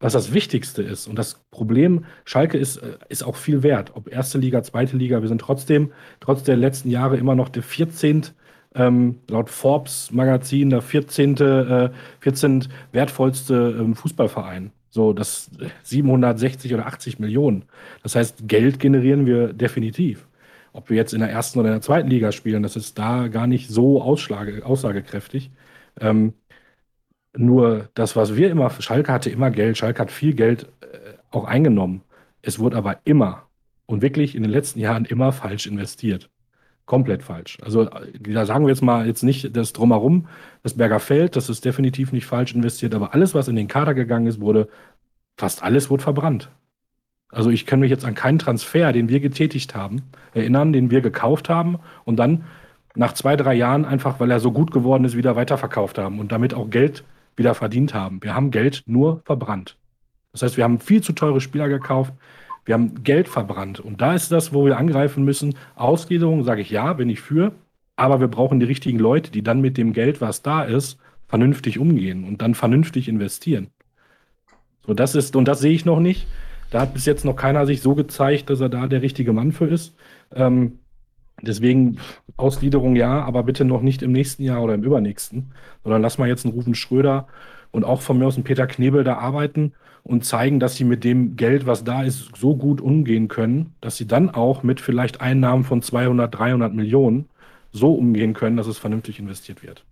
[0.00, 3.92] was das Wichtigste ist und das Problem, Schalke ist, äh, ist auch viel wert.
[3.94, 7.62] Ob erste Liga, zweite Liga, wir sind trotzdem, trotz der letzten Jahre immer noch der
[7.62, 8.26] 14
[8.74, 11.36] ähm, laut Forbes Magazin der 14.
[11.36, 12.68] Äh, 14.
[12.92, 14.72] wertvollste ähm, Fußballverein.
[14.90, 15.50] So, das
[15.84, 17.64] 760 oder 80 Millionen.
[18.02, 20.26] Das heißt, Geld generieren wir definitiv.
[20.72, 23.28] Ob wir jetzt in der ersten oder in der zweiten Liga spielen, das ist da
[23.28, 25.50] gar nicht so ausschlage, aussagekräftig.
[26.00, 26.34] Ähm,
[27.36, 30.86] nur das, was wir immer, Schalke hatte immer Geld, Schalke hat viel Geld äh,
[31.30, 32.02] auch eingenommen.
[32.42, 33.48] Es wurde aber immer
[33.86, 36.30] und wirklich in den letzten Jahren immer falsch investiert
[36.90, 37.56] komplett falsch.
[37.62, 37.88] Also
[38.18, 40.26] da sagen wir jetzt mal jetzt nicht das drumherum,
[40.64, 43.94] das Berger Feld, das ist definitiv nicht falsch investiert, aber alles, was in den Kader
[43.94, 44.68] gegangen ist, wurde,
[45.36, 46.50] fast alles wurde verbrannt.
[47.28, 50.02] Also ich kann mich jetzt an keinen Transfer, den wir getätigt haben,
[50.34, 52.42] erinnern, den wir gekauft haben und dann
[52.96, 56.32] nach zwei, drei Jahren einfach, weil er so gut geworden ist, wieder weiterverkauft haben und
[56.32, 57.04] damit auch Geld
[57.36, 58.22] wieder verdient haben.
[58.22, 59.76] Wir haben Geld nur verbrannt.
[60.32, 62.12] Das heißt, wir haben viel zu teure Spieler gekauft,
[62.64, 63.80] wir haben Geld verbrannt.
[63.80, 65.54] Und da ist das, wo wir angreifen müssen.
[65.74, 67.52] Ausgliederung, sage ich ja, bin ich für.
[67.96, 71.78] aber wir brauchen die richtigen Leute, die dann mit dem Geld, was da ist, vernünftig
[71.78, 73.68] umgehen und dann vernünftig investieren.
[74.86, 76.26] So, das ist, und das sehe ich noch nicht.
[76.70, 79.52] Da hat bis jetzt noch keiner sich so gezeigt, dass er da der richtige Mann
[79.52, 79.94] für ist.
[80.34, 80.78] Ähm,
[81.42, 81.98] deswegen
[82.36, 85.52] Ausgliederung ja, aber bitte noch nicht im nächsten Jahr oder im übernächsten,
[85.84, 87.26] sondern lass mal jetzt einen Rufen Schröder
[87.70, 91.04] und auch von mir aus einen Peter Knebel da arbeiten und zeigen, dass sie mit
[91.04, 95.20] dem Geld, was da ist, so gut umgehen können, dass sie dann auch mit vielleicht
[95.20, 97.28] Einnahmen von 200, 300 Millionen
[97.72, 99.84] so umgehen können, dass es vernünftig investiert wird.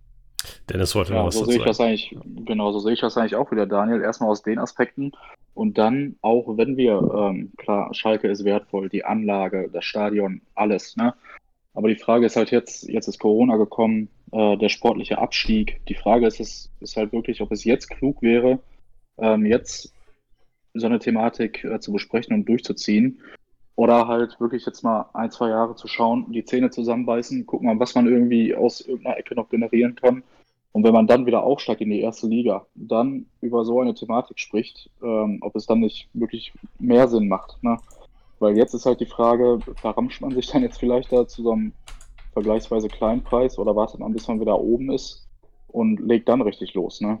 [0.69, 1.65] Dennis wollte Ja, noch was so dazu sehe ich sagen.
[1.65, 4.01] das eigentlich, genau, so sehe ich das eigentlich auch wieder, Daniel.
[4.01, 5.11] Erstmal aus den Aspekten
[5.53, 10.95] und dann auch, wenn wir, ähm, klar, Schalke ist wertvoll, die Anlage, das Stadion, alles,
[10.97, 11.15] ne?
[11.79, 15.79] Aber die Frage ist halt jetzt, jetzt ist Corona gekommen, äh, der sportliche Abstieg.
[15.87, 18.59] Die Frage ist, es ist halt wirklich, ob es jetzt klug wäre,
[19.17, 19.93] ähm, jetzt
[20.73, 23.21] so eine Thematik äh, zu besprechen und durchzuziehen.
[23.77, 27.79] Oder halt wirklich jetzt mal ein, zwei Jahre zu schauen, die Zähne zusammenbeißen, gucken mal,
[27.79, 30.23] was man irgendwie aus irgendeiner Ecke noch generieren kann.
[30.73, 34.37] Und wenn man dann wieder aufsteigt in die erste Liga, dann über so eine Thematik
[34.37, 37.63] spricht, ähm, ob es dann nicht wirklich mehr Sinn macht.
[37.63, 37.77] Ne?
[38.39, 41.51] Weil jetzt ist halt die Frage, verramscht man sich dann jetzt vielleicht da zu so
[41.51, 41.73] einem
[42.33, 45.27] vergleichsweise kleinen Preis oder wartet man, bis man wieder oben ist
[45.67, 47.19] und legt dann richtig los, ne?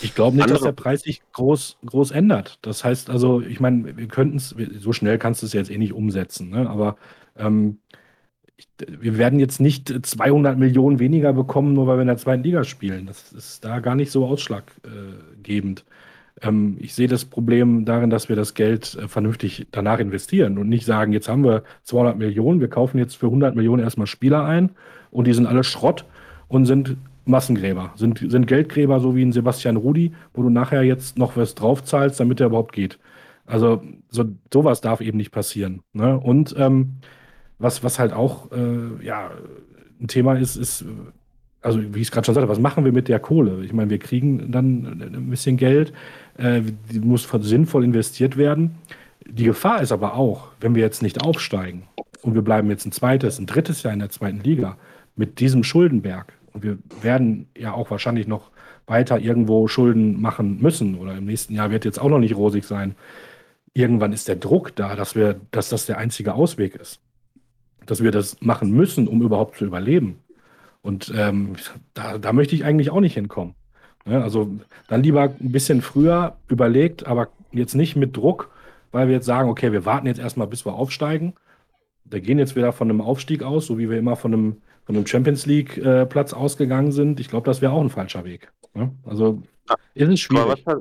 [0.00, 2.58] Ich glaube nicht, dass Andere- der Preis sich groß, groß ändert.
[2.62, 5.78] Das heißt also, ich meine, wir könnten es, so schnell kannst du es jetzt eh
[5.78, 6.68] nicht umsetzen, ne?
[6.68, 6.96] aber
[7.36, 7.78] ähm,
[8.56, 12.42] ich, wir werden jetzt nicht 200 Millionen weniger bekommen, nur weil wir in der zweiten
[12.42, 13.06] Liga spielen.
[13.06, 15.84] Das ist da gar nicht so ausschlaggebend.
[16.42, 20.68] Ähm, ich sehe das Problem darin, dass wir das Geld äh, vernünftig danach investieren und
[20.68, 24.44] nicht sagen, jetzt haben wir 200 Millionen, wir kaufen jetzt für 100 Millionen erstmal Spieler
[24.44, 24.70] ein
[25.10, 26.04] und die sind alle Schrott
[26.48, 31.18] und sind Massengräber, sind, sind Geldgräber, so wie ein Sebastian Rudi, wo du nachher jetzt
[31.18, 32.98] noch was draufzahlst, damit der überhaupt geht.
[33.46, 35.82] Also so, sowas darf eben nicht passieren.
[35.92, 36.18] Ne?
[36.18, 36.96] Und ähm,
[37.58, 39.30] was, was halt auch äh, ja,
[40.00, 40.86] ein Thema ist, ist, äh,
[41.62, 43.64] also wie ich es gerade schon sagte, was machen wir mit der Kohle?
[43.64, 45.94] Ich meine, wir kriegen dann ein bisschen Geld,
[46.38, 48.76] äh, die muss sinnvoll investiert werden.
[49.26, 51.84] Die Gefahr ist aber auch, wenn wir jetzt nicht aufsteigen
[52.22, 54.76] und wir bleiben jetzt ein zweites, ein drittes Jahr in der zweiten Liga
[55.16, 58.50] mit diesem Schuldenberg und wir werden ja auch wahrscheinlich noch
[58.86, 62.64] weiter irgendwo Schulden machen müssen oder im nächsten Jahr wird jetzt auch noch nicht rosig
[62.64, 62.94] sein.
[63.72, 67.00] Irgendwann ist der Druck da, dass wir, dass das der einzige Ausweg ist.
[67.86, 70.18] Dass wir das machen müssen, um überhaupt zu überleben.
[70.80, 71.54] Und ähm,
[71.94, 73.54] da, da möchte ich eigentlich auch nicht hinkommen.
[74.04, 74.22] Ne?
[74.22, 74.50] Also
[74.88, 78.50] dann lieber ein bisschen früher überlegt, aber jetzt nicht mit Druck,
[78.92, 81.34] weil wir jetzt sagen, okay, wir warten jetzt erstmal, bis wir aufsteigen.
[82.04, 84.94] Wir gehen jetzt wieder von einem Aufstieg aus, so wie wir immer von einem, von
[84.96, 87.18] einem Champions League-Platz ausgegangen sind.
[87.18, 88.52] Ich glaube, das wäre auch ein falscher Weg.
[88.74, 88.92] Ne?
[89.04, 89.42] Also
[89.94, 90.64] ist es Aber was, schwierig.
[90.64, 90.80] pa-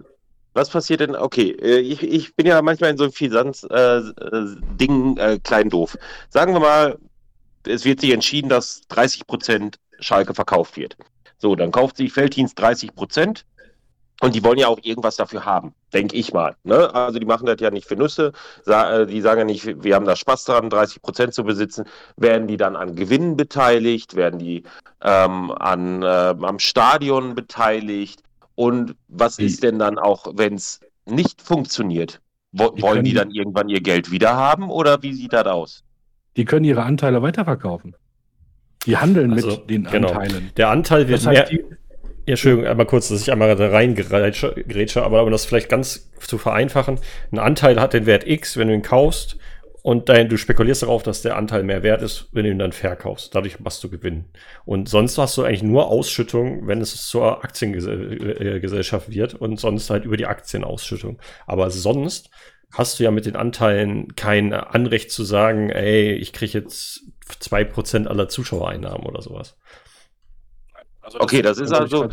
[0.53, 1.15] was passiert denn?
[1.15, 5.97] Okay, äh, ich, ich bin ja manchmal in so einem Finanz-Ding äh, klein doof.
[6.29, 6.97] Sagen wir mal,
[7.65, 10.97] es wird sich entschieden, dass 30% Schalke verkauft wird.
[11.43, 13.43] So, dann kauft sich Felddienst 30%.
[14.21, 16.55] Und die wollen ja auch irgendwas dafür haben, denke ich mal.
[16.63, 16.95] Ne?
[16.95, 18.31] Also die machen das ja nicht für Nüsse.
[18.65, 21.83] Äh, die sagen ja nicht, wir haben da Spaß dran, 30 Prozent zu besitzen.
[22.15, 24.15] Werden die dann an Gewinnen beteiligt?
[24.15, 24.63] Werden die
[25.01, 28.23] ähm, an, äh, am Stadion beteiligt?
[28.55, 32.21] Und was Die- ist denn dann auch, wenn es nicht funktioniert?
[32.53, 35.83] Wo Die wollen die dann irgendwann ihr Geld wieder haben oder wie sieht das aus?
[36.37, 37.93] Die können ihre Anteile weiterverkaufen.
[38.85, 40.09] Die handeln Also, mit den genau.
[40.09, 40.51] Anteilen.
[40.57, 41.61] Der Anteil wird Das heißt, mehr.
[42.25, 46.09] Ja, Entschuldigung, einmal kurz, dass ich einmal da reingrätsche, grätsche, aber um das vielleicht ganz
[46.19, 46.99] zu vereinfachen.
[47.31, 49.37] Ein Anteil hat den Wert X, wenn du ihn kaufst,
[49.83, 52.71] und dein, du spekulierst darauf, dass der Anteil mehr wert ist, wenn du ihn dann
[52.71, 53.35] verkaufst.
[53.35, 54.23] Dadurch machst du Gewinn.
[54.63, 60.05] Und sonst hast du eigentlich nur Ausschüttung, wenn es zur Aktiengesellschaft wird und sonst halt
[60.05, 61.19] über die Aktienausschüttung.
[61.45, 62.29] Aber sonst
[62.71, 68.07] hast du ja mit den Anteilen kein Anrecht zu sagen, ey, ich kriege jetzt 2%
[68.07, 69.55] aller Zuschauereinnahmen oder sowas.
[71.01, 72.09] also Okay, das ist also-.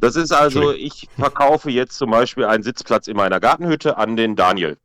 [0.00, 4.36] Das ist also, ich verkaufe jetzt zum Beispiel einen Sitzplatz in meiner Gartenhütte an den
[4.36, 4.76] Daniel.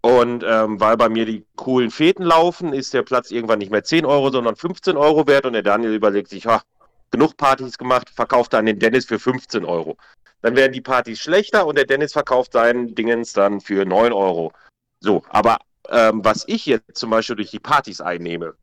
[0.00, 3.82] Und ähm, weil bei mir die coolen Feten laufen, ist der Platz irgendwann nicht mehr
[3.82, 5.46] 10 Euro, sondern 15 Euro wert.
[5.46, 6.62] Und der Daniel überlegt sich, ha,
[7.10, 9.96] genug Partys gemacht, verkauft dann den Dennis für 15 Euro.
[10.42, 14.52] Dann werden die Partys schlechter und der Dennis verkauft seinen Dingens dann für 9 Euro.
[15.00, 18.54] So, aber ähm, was ich jetzt zum Beispiel durch die Partys einnehme,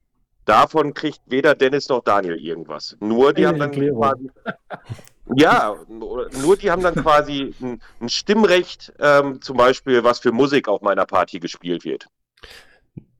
[0.46, 2.96] davon kriegt weder Dennis noch Daniel irgendwas.
[3.00, 4.30] Nur die Eine haben dann quasi
[5.36, 10.68] ja, nur die haben dann quasi ein, ein Stimmrecht, ähm, zum Beispiel, was für Musik
[10.68, 12.08] auf meiner Party gespielt wird.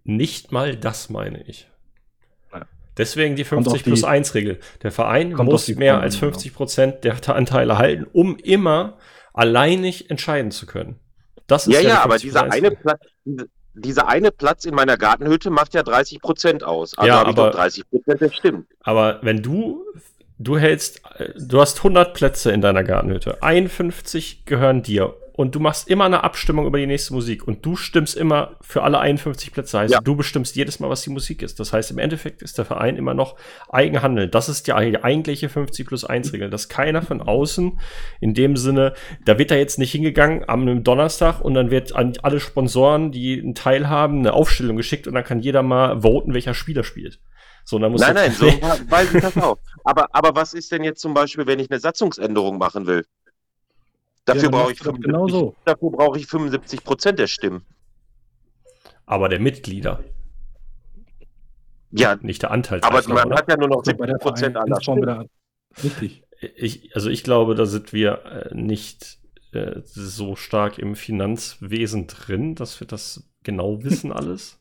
[0.04, 1.70] Nicht mal das meine ich.
[2.52, 2.64] Ja.
[2.98, 4.60] Deswegen die Kommt 50 auf die- plus 1 Regel.
[4.82, 6.32] Der Verein muss mehr Form als an, genau.
[6.34, 8.98] 50 Prozent der Anteile halten, um immer
[9.34, 11.00] alleinig entscheiden zu können.
[11.48, 12.72] Das Ja, die ja, aber 50 dieser 1 eine.
[12.72, 16.98] Platz, diese, dieser eine Platz in meiner Gartenhütte macht ja 30 Prozent aus.
[16.98, 18.68] Also Ja, habe ich aber- doch 30 Prozent der Stimmen.
[18.82, 19.84] Aber wenn du,
[20.40, 25.60] du hältst, äh, du hast 100 Plätze in deiner Gartenhütte, 51 gehören dir und du
[25.60, 29.52] machst immer eine Abstimmung über die nächste Musik und du stimmst immer für alle 51
[29.52, 30.00] Plätze, heißt Ja.
[30.00, 31.60] du bestimmst jedes Mal, was die Musik ist.
[31.60, 33.36] Das heißt, im Endeffekt ist der Verein immer noch
[33.70, 34.28] Eigenhandel.
[34.28, 37.80] Das ist die eigentliche 50 plus 1 Regel, dass keiner von außen
[38.22, 38.94] in dem Sinne,
[39.26, 43.42] da wird da jetzt nicht hingegangen am Donnerstag und dann wird an alle Sponsoren, die
[43.42, 47.20] einen Teil haben, eine Aufstellung geschickt und dann kann jeder mal voten, welcher Spieler spielt.
[47.66, 48.46] So, dann muss Nein, nein, so
[48.90, 49.58] weiß ich das auch.
[49.84, 53.06] Aber, aber was ist denn jetzt zum Beispiel, wenn ich eine Satzungsänderung machen will?
[54.26, 55.56] Dafür dann brauche machst ich, du das 75 genau so.
[55.66, 57.66] dafür brauche ich 75 Prozent der Stimmen.
[59.06, 60.04] aber der Mitglieder,
[61.92, 62.52] Ja, nicht der
[62.82, 63.38] aber Anteilseigner, man oder?
[63.38, 65.30] hat ja nur noch Also bei 70 der Prozent aller Stimmen.
[65.84, 66.24] richtig.
[66.56, 69.20] Ich, also ich glaube, da sind wir äh, nicht
[69.54, 74.60] äh, so stark im Finanzwesen drin, dass wir das genau wissen alles.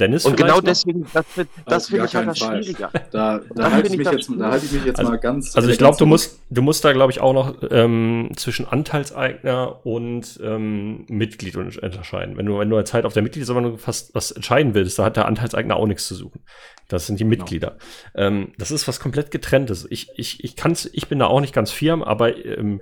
[0.00, 0.62] Dennis Und genau noch?
[0.62, 1.24] deswegen, das,
[1.66, 2.90] das Auf finde ich halt das schwieriger.
[3.10, 4.98] Da, Das da halte bin ich ich mich das jetzt, da halte ich mich jetzt
[4.98, 5.54] Also- mal ganz.
[5.56, 9.84] Also ich glaube, du musst, du musst da, glaube ich, auch noch ähm, zwischen Anteilseigner
[9.84, 12.36] und ähm, Mitglied un- unterscheiden.
[12.36, 15.16] Wenn du, wenn du als halt auf der Mitgliedsversammlung fast was entscheiden willst, da hat
[15.16, 16.42] der Anteilseigner auch nichts zu suchen.
[16.88, 17.76] Das sind die Mitglieder.
[18.14, 19.86] Ähm, das ist was komplett getrenntes.
[19.90, 22.80] Ich, ich, ich kann's, ich bin da auch nicht ganz firm, aber ähm,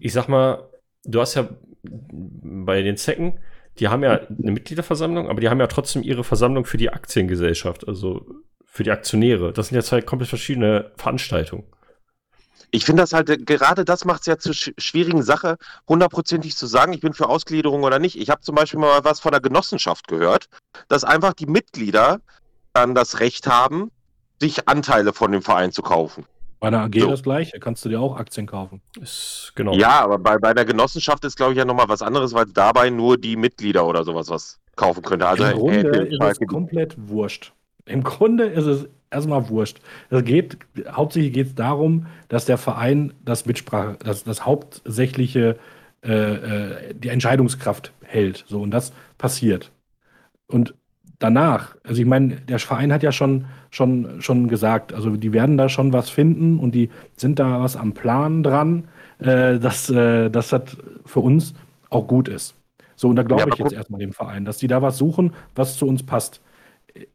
[0.00, 0.68] ich sag mal,
[1.04, 1.48] du hast ja
[1.84, 3.38] bei den Zecken,
[3.78, 7.86] die haben ja eine Mitgliederversammlung, aber die haben ja trotzdem ihre Versammlung für die Aktiengesellschaft,
[7.88, 8.26] also
[8.64, 9.52] für die Aktionäre.
[9.52, 11.64] Das sind ja zwei komplett verschiedene Veranstaltungen.
[12.70, 16.66] Ich finde das halt, gerade das macht es ja zur sch schwierigen Sache, hundertprozentig zu
[16.66, 18.16] sagen, ich bin für Ausgliederung oder nicht.
[18.18, 20.48] Ich habe zum Beispiel mal was von der Genossenschaft gehört,
[20.88, 22.20] dass einfach die Mitglieder
[22.72, 23.90] dann das Recht haben,
[24.40, 26.24] sich Anteile von dem Verein zu kaufen.
[26.62, 27.10] Bei einer AG So.
[27.10, 28.80] das gleiche, kannst du dir auch Aktien kaufen.
[29.00, 29.74] Ist, genau.
[29.74, 32.88] Ja, aber bei, bei der Genossenschaft ist, glaube ich, ja nochmal was anderes, weil dabei
[32.88, 35.26] nur die Mitglieder oder sowas was kaufen könnte.
[35.26, 37.52] Also Im Grunde hätte ist es komplett wurscht.
[37.84, 39.80] Im Grunde ist es erstmal wurscht.
[40.08, 40.56] Es geht,
[40.88, 45.58] hauptsächlich geht es darum, dass der Verein das Mitsprache, das, das hauptsächliche,
[46.04, 48.44] äh, äh, die Entscheidungskraft hält.
[48.46, 49.72] So, und das passiert.
[50.46, 50.76] Und
[51.22, 55.56] danach, also ich meine, der Verein hat ja schon, schon, schon gesagt, also die werden
[55.58, 60.30] da schon was finden und die sind da was am Plan dran, äh, dass äh,
[60.30, 61.54] das hat für uns
[61.90, 62.54] auch gut ist.
[62.96, 65.32] So, und da glaube Ja, ich jetzt erstmal dem Verein, dass die da was suchen,
[65.54, 66.40] was zu uns passt.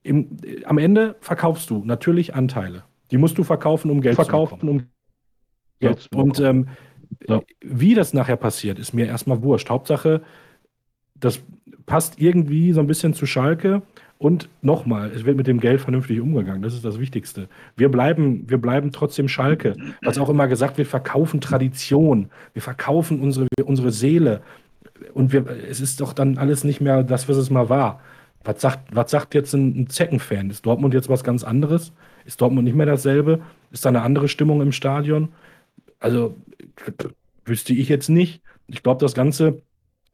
[0.04, 2.84] Im, am Ende verkaufst du natürlich Anteile.
[3.12, 4.70] Die musst du verkaufen, um Geld Verkaufen, zu bekommen.
[4.70, 4.88] um
[5.80, 6.68] Geld zu So, und ähm,
[7.28, 7.42] Ja.
[7.62, 9.70] wie das nachher passiert, ist mir erstmal wurscht.
[9.70, 10.22] Hauptsache,
[11.20, 11.42] das
[11.86, 13.82] passt irgendwie so ein bisschen zu Schalke.
[14.20, 16.64] Und nochmal, es wird mit dem Geld vernünftig umgegangen.
[16.64, 17.48] Das ist das Wichtigste.
[17.76, 19.76] Wir bleiben, wir bleiben trotzdem Schalke.
[20.02, 22.30] Was auch immer gesagt wird, verkaufen Tradition.
[22.54, 24.42] Wir verkaufen unsere, unsere Seele.
[25.14, 28.02] Und wir, es ist doch dann alles nicht mehr das, was es mal war.
[28.44, 30.50] Was sagt, was sagt jetzt ein, ein Zecken-Fan?
[30.50, 31.94] Ist Dortmund jetzt was ganz anderes?
[32.26, 33.42] Ist Dortmund nicht mehr dasselbe?
[33.72, 35.30] Ist da eine andere Stimmung im Stadion?
[36.00, 36.36] Also
[37.46, 38.42] wüsste ich jetzt nicht.
[38.68, 39.62] Ich glaube, das Ganze,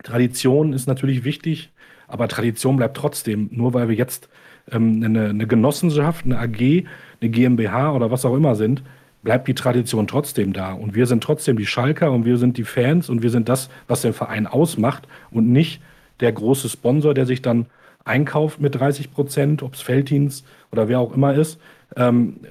[0.01, 1.71] Tradition ist natürlich wichtig,
[2.07, 3.49] aber Tradition bleibt trotzdem.
[3.51, 4.29] Nur weil wir jetzt
[4.71, 6.85] ähm, eine, eine Genossenschaft, eine AG,
[7.21, 8.83] eine GmbH oder was auch immer sind,
[9.23, 10.73] bleibt die Tradition trotzdem da.
[10.73, 13.69] Und wir sind trotzdem die Schalker und wir sind die Fans und wir sind das,
[13.87, 15.81] was den Verein ausmacht und nicht
[16.19, 17.67] der große Sponsor, der sich dann
[18.05, 21.59] einkauft mit 30 Prozent, ob es Felddienst oder wer auch immer ist.
[21.95, 22.41] Ähm,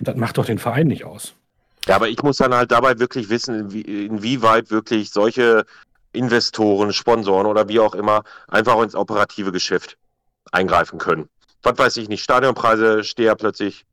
[0.00, 1.34] das macht doch den Verein nicht aus.
[1.86, 5.64] Ja, aber ich muss dann halt dabei wirklich wissen, inwie inwieweit wirklich solche
[6.12, 9.96] Investoren, Sponsoren oder wie auch immer einfach ins operative Geschäft
[10.50, 11.28] eingreifen können.
[11.62, 13.84] Was weiß ich nicht, Stadionpreise stehen ja plötzlich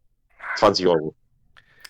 [0.58, 1.16] 20 Euro.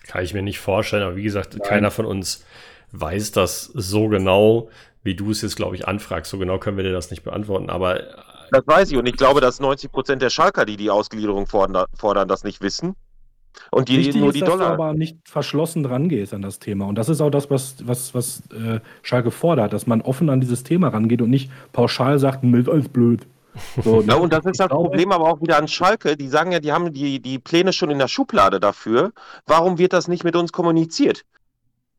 [0.06, 2.44] Kann ich mir nicht vorstellen, aber wie gesagt, keiner von uns
[2.92, 4.70] weiß das so genau,
[5.02, 6.30] wie du es jetzt, glaube ich, anfragst.
[6.30, 8.14] So genau können wir dir das nicht beantworten, aber äh,
[8.50, 11.86] Das weiß ich und ich glaube, dass 90 Prozent der Schalker, die die Ausgliederung fordern,
[11.94, 12.96] fordern, das nicht wissen.
[13.70, 14.72] Und die Wichtig nur ist, die dass du Dollar.
[14.72, 16.86] aber nicht verschlossen dran gehst an das Thema.
[16.86, 20.40] Und das ist auch das, was, was, was äh, Schalke fordert, dass man offen an
[20.40, 23.26] dieses Thema rangeht und nicht pauschal sagt, ist alles blöd.
[23.82, 26.16] So, Ja, und das ist das Problem aber auch wieder an Schalke.
[26.16, 29.12] Die sagen ja, die haben die, die Pläne schon in der Schublade dafür.
[29.46, 31.24] Warum wird das nicht mit uns kommuniziert?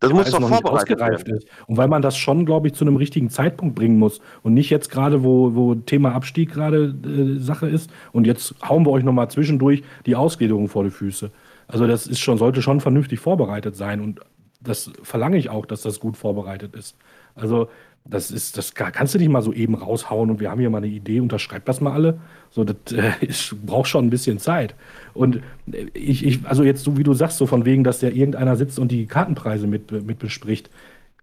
[0.02, 1.38] Das weil muss doch vorbereitet werden.
[1.38, 1.48] ist.
[1.68, 4.72] Und weil man das schon, glaube ich, zu einem richtigen Zeitpunkt bringen muss und nicht
[4.72, 9.04] jetzt gerade, wo, wo Thema Abstieg gerade äh, Sache ist und jetzt hauen wir euch
[9.04, 11.30] nochmal zwischendurch die Ausgliederung vor die Füße.
[11.72, 14.20] Also das ist schon, sollte schon vernünftig vorbereitet sein und
[14.60, 16.96] das verlange ich auch, dass das gut vorbereitet ist.
[17.36, 17.70] Also
[18.04, 20.70] das ist, das ka- kannst du nicht mal so eben raushauen und wir haben hier
[20.70, 22.20] mal eine Idee, unterschreibt das mal alle.
[22.50, 23.12] So, das äh,
[23.66, 24.76] braucht schon ein bisschen Zeit.
[25.14, 25.38] Und
[25.72, 28.56] äh, ich, ich, also jetzt so wie du sagst, so von wegen, dass da irgendeiner
[28.56, 30.70] sitzt und die Kartenpreise mit, mit bespricht.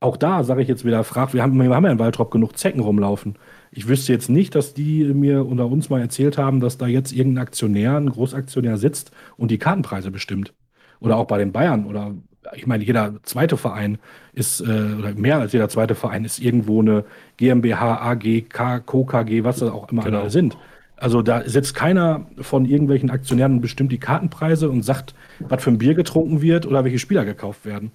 [0.00, 2.56] Auch da sage ich jetzt wieder, frag, wir haben, wir haben ja in Waldrop genug
[2.56, 3.34] Zecken rumlaufen.
[3.70, 7.12] Ich wüsste jetzt nicht, dass die mir unter uns mal erzählt haben, dass da jetzt
[7.12, 10.54] irgendein Aktionär, ein Großaktionär sitzt und die Kartenpreise bestimmt.
[11.00, 12.14] Oder auch bei den Bayern oder
[12.54, 13.98] ich meine, jeder zweite Verein
[14.32, 14.64] ist, äh,
[14.98, 17.04] oder mehr als jeder zweite Verein ist irgendwo eine
[17.36, 20.20] GmbH, AG, K, Co, KG, was das auch immer Genau.
[20.20, 20.56] alle sind.
[20.96, 25.14] Also da sitzt keiner von irgendwelchen Aktionären und bestimmt die Kartenpreise und sagt,
[25.48, 27.92] was für ein Bier getrunken wird oder welche Spieler gekauft werden.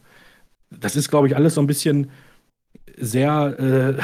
[0.70, 2.12] Das ist, glaube ich, alles so ein bisschen
[2.98, 3.60] sehr
[4.00, 4.02] äh,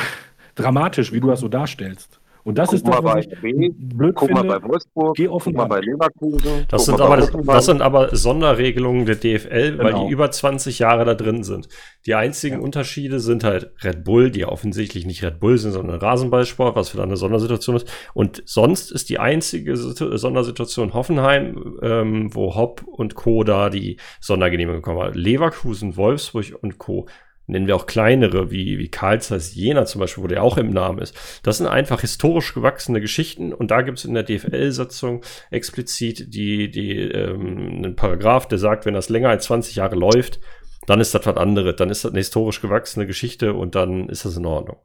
[0.59, 2.19] dramatisch, wie du das so darstellst.
[2.45, 4.59] Und das ist Guck das, mal was bei ich RB, blöd guck mal finde.
[4.61, 5.69] bei Wolfsburg, Geh guck offen mal ran.
[5.69, 6.65] bei Leverkusen.
[6.69, 10.07] Das guck sind, mal aber, das, das sind aber Sonderregelungen der DFL, weil Genau.
[10.07, 11.67] die über 20 Jahre da drin sind.
[12.05, 12.61] Die einzigen Ja.
[12.63, 16.89] Unterschiede sind halt Red Bull, die ja offensichtlich nicht Red Bull sind, sondern Rasenballsport, was
[16.89, 17.87] für eine Sondersituation ist.
[18.13, 23.43] Und sonst ist die einzige Situ- Sondersituation Hoffenheim, ähm, wo Hopp und Co.
[23.43, 25.13] da die Sondergenehmigung bekommen haben.
[25.13, 27.05] Leverkusen, Wolfsburg und Co.
[27.49, 30.69] Nennen wir auch kleinere, wie, wie Karl Zeiss Jena zum Beispiel, wo der auch im
[30.69, 31.15] Namen ist.
[31.43, 36.69] Das sind einfach historisch gewachsene Geschichten und da gibt es in der DFL-Satzung explizit die,
[36.69, 40.39] die, ähm, einen Paragraph, der sagt, wenn das länger als 20 Jahre läuft,
[40.85, 41.75] dann ist das was anderes.
[41.75, 44.77] Dann ist das eine historisch gewachsene Geschichte und dann ist das in Ordnung.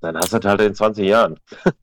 [0.00, 1.40] Dann hast du das halt in 20 Jahren.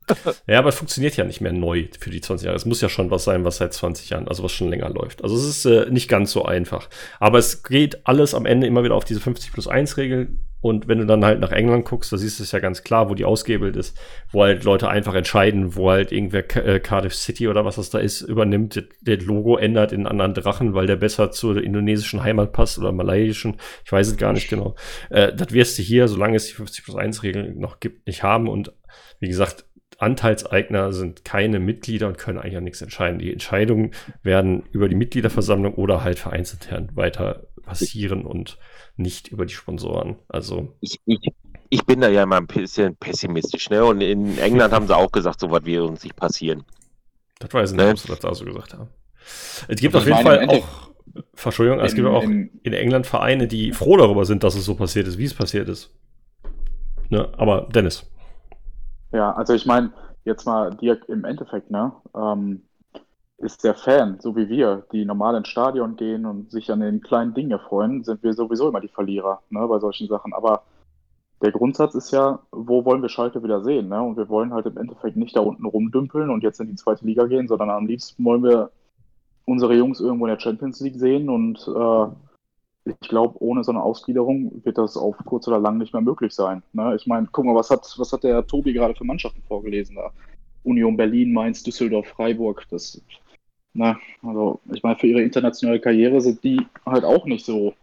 [0.47, 2.55] Ja, aber es funktioniert ja nicht mehr neu für die 20 Jahre.
[2.55, 5.24] Es muss ja schon was sein, was seit 20 Jahren, also was schon länger läuft.
[5.24, 6.89] Also es ist äh, nicht ganz so einfach.
[7.20, 10.38] Aber es geht alles am Ende immer wieder auf diese 50 plus 1 Regel.
[10.66, 13.07] Und wenn du dann halt nach England guckst, da siehst du es ja ganz klar,
[13.07, 13.95] wo die ausgehebelt ist,
[14.32, 17.99] wo halt Leute einfach entscheiden, wo halt irgendwer äh, Cardiff City oder was das da
[17.99, 22.51] ist, übernimmt, das Logo ändert in einen anderen Drachen, weil der besser zur indonesischen Heimat
[22.51, 24.74] passt oder malayischen, ich weiß es gar nicht genau.
[25.11, 28.24] Äh, das wirst du hier, solange es die 50 plus 1 Regel noch gibt, nicht
[28.24, 28.49] haben.
[28.49, 28.74] Und
[29.20, 29.66] wie gesagt,
[29.99, 33.20] Anteilseigner sind keine Mitglieder und können eigentlich auch nichts entscheiden.
[33.20, 33.91] Die Entscheidungen
[34.24, 38.57] werden über die Mitgliederversammlung oder halt vereinsintern weiter passieren und
[38.98, 40.16] nicht über die Sponsoren.
[40.28, 41.20] Also Ich, ich,
[41.70, 43.70] ich bin da ja immer ein bisschen pessimistisch.
[43.70, 43.84] Ne?
[43.84, 46.64] Und in England haben sie auch gesagt, so was wird uns nicht passieren.
[47.39, 47.91] das weiß ich nicht, Ne?
[47.91, 48.89] ob sie das da so gesagt haben.
[49.68, 50.91] Es gibt Also auf jeden Fall auch,
[51.34, 54.66] Verschuldung, es gibt In- auch in- in England Vereine, die froh darüber sind, dass es
[54.66, 55.91] so passiert ist, wie es passiert ist.
[57.10, 57.30] Ne?
[57.38, 58.10] Aber Dennis,
[59.12, 59.93] Ja, also ich meine,
[60.26, 61.91] jetzt mal Dirk im Endeffekt, ne?
[62.16, 62.64] Ähm,
[63.38, 67.02] ist der Fan, so wie wir, die normal ins Stadion gehen und sich an den
[67.02, 70.34] kleinen Dingen erfreuen, sind wir sowieso immer die Verlierer, ne, bei solchen Sachen.
[70.34, 70.64] Aber
[71.42, 74.02] der Grundsatz ist ja, wo wollen wir Schalke wieder sehen, ne?
[74.02, 77.06] Und wir wollen halt im Endeffekt nicht da unten rumdümpeln und jetzt in die zweite
[77.06, 78.72] Liga gehen, sondern am liebsten wollen wir
[79.46, 82.08] unsere Jungs irgendwo in der Champions League sehen und äh,
[82.86, 86.34] ich glaube, ohne so eine Ausgliederung wird das auf kurz oder lang nicht mehr möglich
[86.34, 86.62] sein.
[86.74, 86.96] Ne?
[86.96, 90.12] Ich meine, guck mal, was hat, was hat der Tobi gerade für Mannschaften vorgelesen da?
[90.64, 92.64] Union Berlin, Mainz, Düsseldorf, Freiburg.
[92.70, 93.02] Das,
[93.76, 97.73] na, also ich meine, für ihre internationale Karriere sind die halt auch nicht so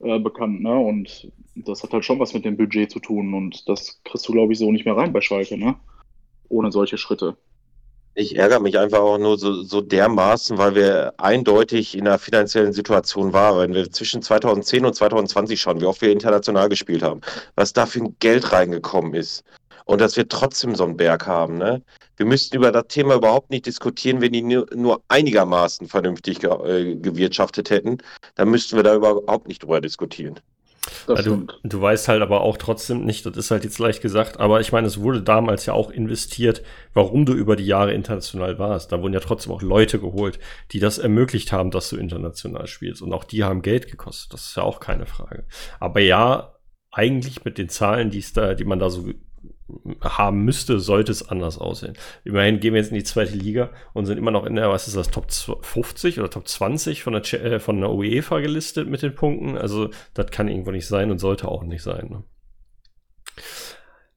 [0.00, 0.76] äh, bekannt, ne?
[0.78, 4.32] Und das hat halt schon was mit dem Budget zu tun und das kriegst du,
[4.32, 5.74] glaube ich, so nicht mehr rein bei Schalke, ne?
[6.50, 7.36] Ohne solche Schritte.
[8.14, 12.72] Ich ärgere mich einfach auch nur so, so dermaßen, weil wir eindeutig in einer finanziellen
[12.72, 13.60] Situation waren.
[13.60, 17.20] Wenn wir zwischen 2010 und 2020 schauen, wie oft wir international gespielt haben,
[17.54, 19.44] was da für ein Geld reingekommen ist.
[19.88, 21.56] Und dass wir trotzdem so einen Berg haben.
[21.56, 21.82] Ne?
[22.18, 26.50] Wir müssten über das Thema überhaupt nicht diskutieren, wenn die nur, nur einigermaßen vernünftig ge
[26.50, 27.96] äh, gewirtschaftet hätten.
[28.34, 30.40] Dann müssten wir da überhaupt nicht drüber diskutieren.
[31.06, 34.60] Du, du weißt halt aber auch trotzdem nicht, das ist halt jetzt leicht gesagt, aber
[34.60, 36.62] ich meine, es wurde damals ja auch investiert,
[36.92, 38.92] warum du über die Jahre international warst.
[38.92, 40.38] Da wurden ja trotzdem auch Leute geholt,
[40.72, 43.00] die das ermöglicht haben, dass du international spielst.
[43.00, 44.34] Und auch die haben Geld gekostet.
[44.34, 45.46] Das ist ja auch keine Frage.
[45.80, 46.58] Aber ja,
[46.90, 49.08] eigentlich mit den Zahlen, die es da, die man da so
[50.00, 51.94] haben müsste, sollte es anders aussehen.
[52.24, 54.88] Immerhin gehen wir jetzt in die zweite Liga und sind immer noch in der, was
[54.88, 59.02] ist das, Top 50 oder Top 20 von der, äh, von der UEFA gelistet mit
[59.02, 59.56] den Punkten.
[59.58, 62.08] Also das kann irgendwo nicht sein und sollte auch nicht sein.
[62.10, 62.24] Ne?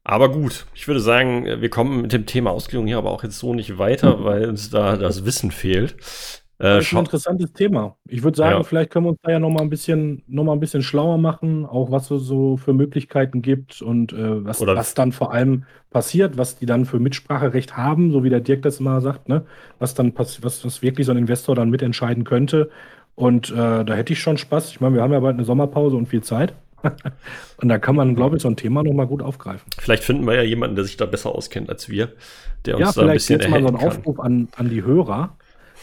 [0.03, 3.37] Aber gut, ich würde sagen, wir kommen mit dem Thema Ausgliederung hier aber auch jetzt
[3.37, 5.95] so nicht weiter, weil uns da das Wissen fehlt.
[6.61, 7.95] Äh, Das ist ein interessantes Thema.
[8.07, 8.63] Ich würde sagen, Ja.
[8.63, 11.17] vielleicht können wir uns da ja noch mal ein bisschen, noch mal ein bisschen schlauer
[11.17, 15.33] machen, auch was es so für Möglichkeiten gibt und äh, was, Oder- was dann vor
[15.33, 19.27] allem passiert, was die dann für Mitspracherecht haben, so wie der Dirk das mal sagt,
[19.27, 19.43] ne?
[19.79, 22.69] Was dann passiert, was, was wirklich so ein Investor dann mitentscheiden könnte.
[23.15, 24.69] Und äh, da hätte ich schon Spaß.
[24.71, 26.53] Ich meine, wir haben ja bald eine Sommerpause und viel Zeit.
[27.61, 29.61] und da kann man, glaube ich, so ein Thema noch mal gut aufgreifen.
[29.77, 32.09] vielleicht finden wir ja jemanden, der sich da besser auskennt als wir,
[32.65, 34.11] der uns Ja, da ein vielleicht bisschen jetzt mal so ein erhelfen kann.
[34.13, 35.35] Aufruf an, an die Hörer.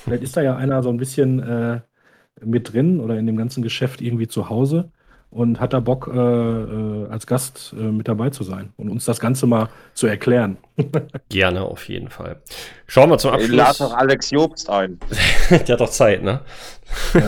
[0.05, 1.81] Vielleicht ist da ja einer so ein bisschen äh,
[2.41, 4.91] mit drin oder in dem ganzen Geschäft irgendwie zu Hause
[5.31, 9.05] und hat da Bock, äh, äh, als Gast äh, mit dabei zu sein und uns
[9.05, 10.57] das Ganze mal zu erklären.
[11.29, 12.41] Gerne, auf jeden Fall.
[12.87, 13.91] Schauen wir zum Ich lade Abschluss.
[13.91, 14.99] doch Alex Jobst ein.
[15.51, 16.41] Der hat doch Zeit, ne?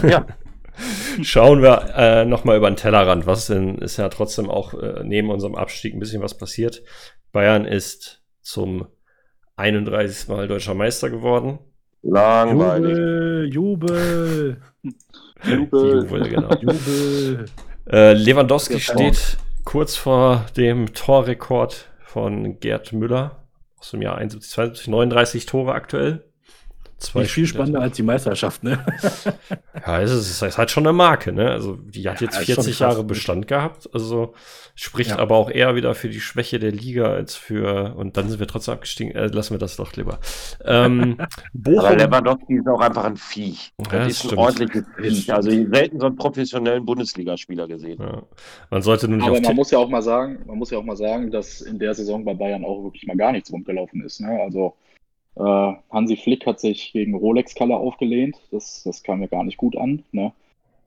[0.09, 0.27] Ja.
[1.23, 3.27] Schauen wir äh, nochmal über den Tellerrand.
[3.27, 6.83] Was denn ist ja trotzdem auch äh, neben unserem Abstieg ein bisschen was passiert.
[7.33, 8.87] Bayern ist zum
[9.57, 10.29] 31.
[10.29, 11.59] Mal deutscher Meister geworden.
[12.03, 13.53] Langweilig.
[13.53, 14.57] Jubel, Jubel,
[15.45, 16.03] Jubel.
[16.03, 16.51] Jubel, genau.
[16.61, 17.47] Jubel.
[17.91, 23.45] Äh, Lewandowski Ja, steht kurz vor dem Torrekord von Gerd Müller
[23.79, 26.25] aus dem Jahr 71, 72, 39 Tore aktuell.
[27.01, 28.85] Zwei Nicht viel spannender als die Meisterschaft, ne?
[29.87, 31.51] Ja, es ist, es ist halt schon eine Marke, ne?
[31.51, 32.79] Also die hat Ja, jetzt schon 40 krass.
[32.79, 34.35] Jahre Bestand gehabt, also
[34.75, 35.19] spricht Ja.
[35.19, 38.47] aber auch eher wieder für die Schwäche der Liga als für und dann sind wir
[38.47, 39.15] trotzdem abgestiegen.
[39.15, 40.19] Äh, lassen wir das doch lieber.
[40.65, 41.17] Ähm,
[41.55, 43.73] Bochum, Aber Lewandowski ist auch einfach ein Viech.
[43.91, 45.33] Ja, das das ist ein ordentliches Viech.
[45.33, 47.99] Also selten so einen professionellen Bundesligaspieler gesehen.
[48.01, 48.23] ja.
[48.71, 50.77] man sollte nun nicht Aber auf man muss ja auch mal sagen, man muss ja
[50.79, 54.03] auch mal sagen, dass in der Saison bei Bayern auch wirklich mal gar nichts rundgelaufen
[54.05, 54.21] ist.
[54.21, 54.39] Ne?
[54.43, 54.75] Also
[55.37, 58.37] äh, Hansi Flick hat sich gegen Rolex Kalle aufgelehnt.
[58.51, 60.05] Das, das kam mir gar nicht gut an.
[60.13, 60.33] Ne?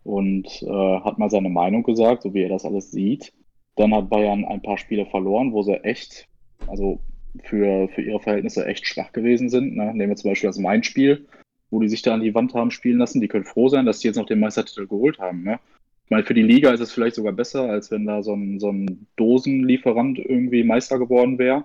[0.03, 3.33] Und äh, hat mal seine Meinung gesagt, so wie er das alles sieht.
[3.75, 6.27] Dann hat Bayern ein paar Spiele verloren, wo sie echt,
[6.67, 6.99] also
[7.43, 9.75] für, für ihre Verhältnisse echt schwach gewesen sind.
[9.75, 9.93] Ne?
[9.93, 11.25] Nehmen wir zum Beispiel das Main-Spiel,
[11.71, 13.21] wo die sich da an die Wand haben spielen lassen.
[13.21, 15.43] Die können froh sein, dass die jetzt noch den Meistertitel geholt haben.
[15.43, 15.59] Ne?
[16.05, 18.59] Ich meine, für die Liga ist es vielleicht sogar besser, als wenn da so ein,
[18.59, 21.63] so ein Dosenlieferant irgendwie Meister geworden wäre.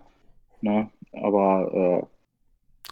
[0.63, 0.89] Ne?
[1.13, 2.09] Aber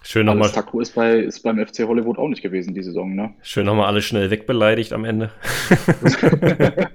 [0.02, 3.14] schön nochmal alles Taco ist, bei, ist beim FC Hollywood auch nicht gewesen die Saison.
[3.14, 3.34] Ne?
[3.42, 5.30] schön noch mal alle schnell wegbeleidigt am Ende.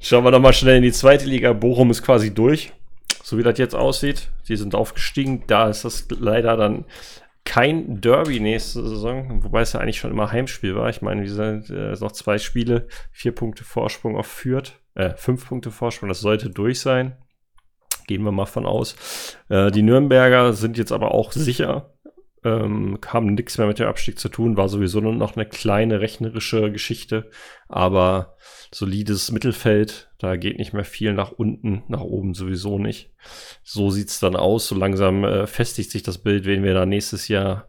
[0.00, 1.52] Schauen wir noch mal schnell in die zweite Liga.
[1.52, 2.72] Bochum ist quasi durch,
[3.22, 4.28] so wie das jetzt aussieht.
[4.48, 5.42] Die sind aufgestiegen.
[5.46, 6.84] Da ist das leider dann
[7.48, 10.90] kein Derby nächste Saison, wobei es ja eigentlich schon immer Heimspiel war.
[10.90, 15.48] Ich meine, wir sind äh, noch zwei Spiele, vier Punkte Vorsprung auf Fürth, äh, fünf
[15.48, 17.16] Punkte Vorsprung, das sollte durch sein.
[18.08, 19.36] Gehen wir mal von aus.
[19.48, 21.94] Äh, die Nürnberger sind jetzt aber auch sicher,
[22.42, 26.00] ähm, haben nichts mehr mit dem Abstieg zu tun, war sowieso nur noch eine kleine
[26.00, 27.30] rechnerische Geschichte,
[27.68, 28.36] aber
[28.72, 33.12] solides Mittelfeld, da geht nicht mehr viel nach unten, nach oben sowieso nicht.
[33.62, 37.28] So sieht's dann aus, so langsam äh, festigt sich das Bild, wen wir da nächstes
[37.28, 37.68] Jahr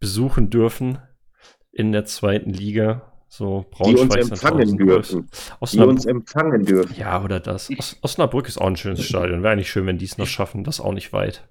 [0.00, 0.98] besuchen dürfen
[1.72, 3.13] in der zweiten Liga.
[3.36, 5.22] So Die uns empfangen dürfen.
[5.22, 6.94] Die Osnabrück, uns empfangen dürfen.
[6.96, 7.68] ja, oder das.
[7.76, 9.42] Os Osnabrück ist auch ein schönes Stadion.
[9.42, 10.62] Wäre eigentlich schön, wenn die es noch schaffen.
[10.62, 11.42] Das ist auch nicht weit.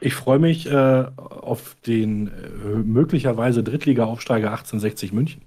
[0.00, 2.30] Ich freue mich äh, auf den äh,
[2.84, 5.40] möglicherweise Drittliga-Aufsteiger 1860 München,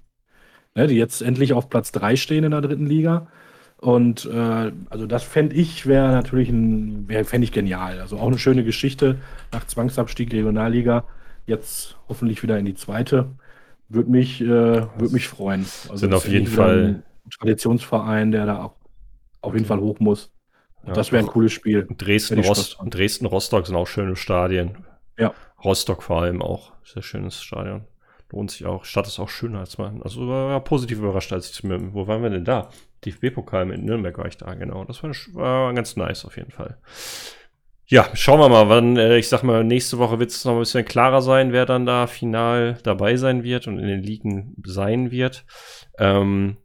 [0.73, 3.27] ne, die jetzt endlich auf Platz 3 stehen in der dritten Liga.
[3.77, 8.01] Und äh, also das fände ich, wäre natürlich ein, wär, fände ich genial.
[8.01, 9.19] Also auch eine schöne Geschichte
[9.51, 11.03] nach Zwangsabstieg Regionalliga,
[11.45, 13.27] jetzt hoffentlich wieder in die zweite.
[13.89, 15.61] Würde mich, äh, würd mich freuen.
[15.89, 18.75] Also Sind auf jeden Fall- ein Traditionsverein, der da auch
[19.41, 20.31] auf jeden Fall hoch muss.
[20.85, 21.87] Ja, das wäre ein cooles Spiel.
[21.97, 22.77] Dresden, Rost.
[22.85, 24.77] Dresden, Rostock sind auch schöne Stadien.
[25.17, 25.33] Ja.
[25.63, 26.71] Rostock vor allem auch.
[26.83, 27.85] Sehr schönes Stadion.
[28.31, 28.85] Lohnt sich auch.
[28.85, 30.01] Stadt ist auch schöner als man.
[30.03, 32.69] Also war positiv überrascht, als ich mit, wo waren wir denn da?
[33.05, 34.83] DFB-Pokal mit Nürnberg war ich da, genau.
[34.85, 36.77] Das war, war ganz nice auf jeden Fall.
[37.91, 40.59] Ja, schauen wir mal, wann, äh, ich sag mal, nächste Woche wird es noch ein
[40.59, 45.09] bisschen klarer sein, wer dann da final dabei sein wird und in den Ligen sein
[45.09, 45.43] wird.
[45.97, 46.57] Ähm,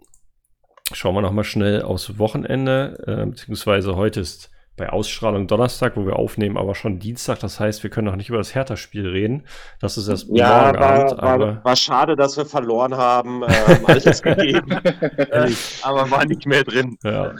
[0.93, 6.05] schauen wir noch mal schnell aufs Wochenende, äh, beziehungsweise heute ist bei Ausstrahlung Donnerstag, wo
[6.05, 7.39] wir aufnehmen, aber schon Dienstag.
[7.39, 9.45] Das heißt, wir können noch nicht über das Hertha-Spiel reden.
[9.81, 13.45] Das ist erst Ja, morgen Abend, war, aber war, war schade, dass wir verloren haben.
[13.45, 14.71] Äh, haben alles gegeben.
[15.17, 15.51] äh,
[15.83, 16.99] aber war nicht mehr drin.
[17.05, 17.33] ja.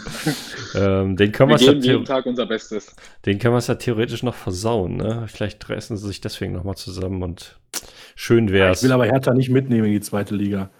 [0.77, 2.95] ähm, den können Wir wir geben ja, jeden Tag unser Bestes.
[3.27, 4.97] den können wir ja theoretisch noch versauen.
[4.97, 5.25] Ne?
[5.27, 7.59] Vielleicht reißen sie sich deswegen noch mal zusammen und
[8.15, 8.79] schön wär's.
[8.79, 10.71] Ich will aber Hertha nicht mitnehmen in die zweite Liga.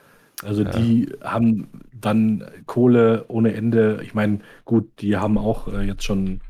[0.43, 0.71] Also Ja.
[0.71, 4.01] die haben dann Kohle ohne Ende.
[4.03, 6.41] Ich meine, gut, die haben auch äh, jetzt schon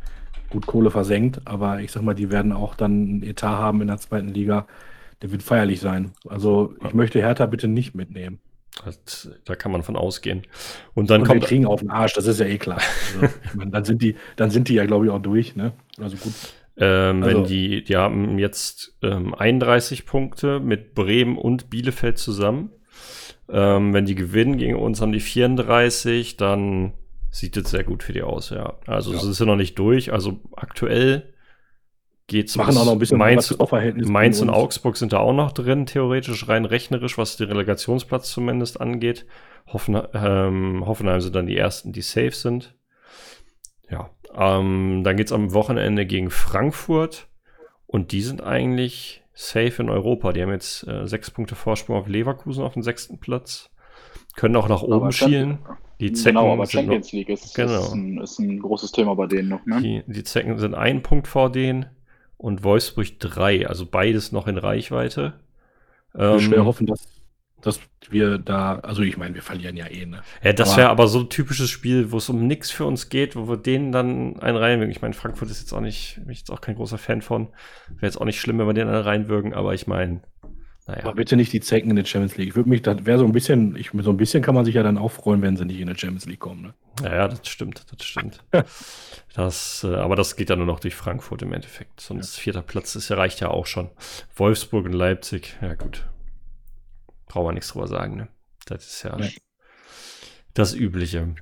[0.50, 3.88] gut Kohle versenkt, aber ich sag mal, die werden auch dann einen Etat haben in
[3.88, 4.66] der zweiten Liga.
[5.22, 6.12] Der wird feierlich sein.
[6.28, 6.94] Also ich Ja.
[6.94, 8.40] möchte Hertha bitte nicht mitnehmen.
[8.84, 10.42] Das, da kann man von ausgehen.
[10.94, 12.80] Und dann Und wir kommt kriegen auf den Arsch, das ist ja eh klar.
[13.20, 15.72] Also, ich meine, dann sind die, dann sind die ja, glaube ich, auch durch, ne?
[16.00, 16.32] Also gut.
[16.76, 22.70] Ähm, Also- wenn die, die haben jetzt ähm, 31 Punkte mit Bremen und Bielefeld zusammen.
[23.48, 26.92] Ähm, wenn die gewinnen gegen uns, haben die 34, dann
[27.30, 28.74] sieht es sehr gut für die aus, ja.
[28.86, 29.18] Also Ja.
[29.18, 30.12] es ist ja noch nicht durch.
[30.12, 31.34] Also aktuell
[32.26, 34.50] geht's Machen auch noch ein bisschen Mainz, Mainz und.
[34.50, 39.26] Augsburg sind da auch noch drin, theoretisch rein rechnerisch, was den Relegationsplatz zumindest angeht.
[39.66, 42.74] Hoffen, ähm, Hoffenheim sind dann die ersten, die safe sind.
[43.90, 47.28] Ja, ähm, dann geht's am Wochenende gegen Frankfurt
[47.86, 50.32] und die sind eigentlich safe in Europa.
[50.32, 53.70] Die haben jetzt äh, sechs Punkte Vorsprung auf Leverkusen auf dem sechsten Platz.
[54.36, 55.58] Können auch nach oben Aber schielen.
[56.00, 57.78] Die Zecken genau, aber sind noch, Champions League ist, Genau.
[57.78, 59.64] ist, ein, ist ein großes Thema bei denen noch.
[59.66, 59.80] Ne?
[59.80, 61.86] die, die Zecken sind ein Punkt vor denen
[62.36, 65.34] und Wolfsburg drei, also beides noch in Reichweite.
[66.14, 67.06] Ich will Ähm, hoffen, dass,
[67.64, 70.22] dass wir da, also ich meine, wir verlieren ja eh, ne?
[70.42, 73.36] Ja, das wäre aber so ein typisches Spiel, wo es um nichts für uns geht,
[73.36, 74.90] wo wir denen dann einen reinwürgen.
[74.90, 77.48] Ich meine, Frankfurt ist jetzt auch nicht, bin ich jetzt auch kein großer Fan von.
[77.88, 80.20] Wäre jetzt auch nicht schlimm, wenn wir den einen reinwürgen, aber ich meine,
[80.86, 81.04] naja.
[81.04, 82.48] Aber bitte nicht die Zecken in der Champions League.
[82.48, 84.74] Ich würde mich, das wäre so ein bisschen, ich, so ein bisschen kann man sich
[84.74, 86.60] ja dann auch freuen, wenn sie nicht in der Champions League kommen.
[86.60, 86.74] Ne?
[87.02, 88.44] Ja, ja, das stimmt, das stimmt.
[89.34, 92.00] das, äh, aber das geht ja nur noch durch Frankfurt im Endeffekt.
[92.00, 92.42] Sonst ja.
[92.42, 93.88] vierter Platz das reicht ja auch schon.
[94.36, 96.04] Wolfsburg und Leipzig, ja gut.
[97.26, 98.28] Brauchen wir nichts drüber sagen, ne?
[98.66, 99.32] Das ist ja nee.
[100.54, 101.34] das Übliche.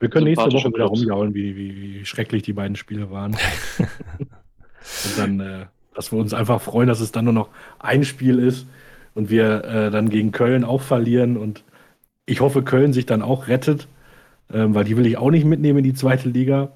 [0.00, 3.36] Wir können nächste Woche wieder rumjaulen, wie, wie, wie schrecklich die beiden Spiele waren.
[3.78, 5.66] und dann äh,
[5.98, 7.48] dass wir uns einfach freuen, dass es dann nur noch
[7.80, 8.68] ein Spiel ist
[9.14, 11.36] und wir äh, dann gegen Köln auch verlieren.
[11.36, 11.64] Und
[12.24, 13.88] ich hoffe, Köln sich dann auch rettet,
[14.52, 16.70] ähm, weil die will ich auch nicht mitnehmen in die zweite Liga.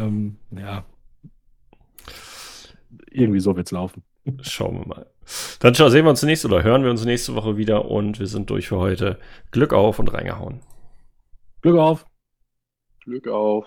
[0.00, 0.84] Ähm, ja.
[3.12, 4.02] Irgendwie so wird es laufen.
[4.40, 5.06] Schauen wir mal.
[5.60, 8.50] Dann sehen wir uns nächste oder hören wir uns nächste Woche wieder und wir sind
[8.50, 9.18] durch für heute.
[9.50, 10.60] Glück auf und reingehauen.
[11.62, 12.06] Glück auf.
[13.04, 13.66] Glück auf.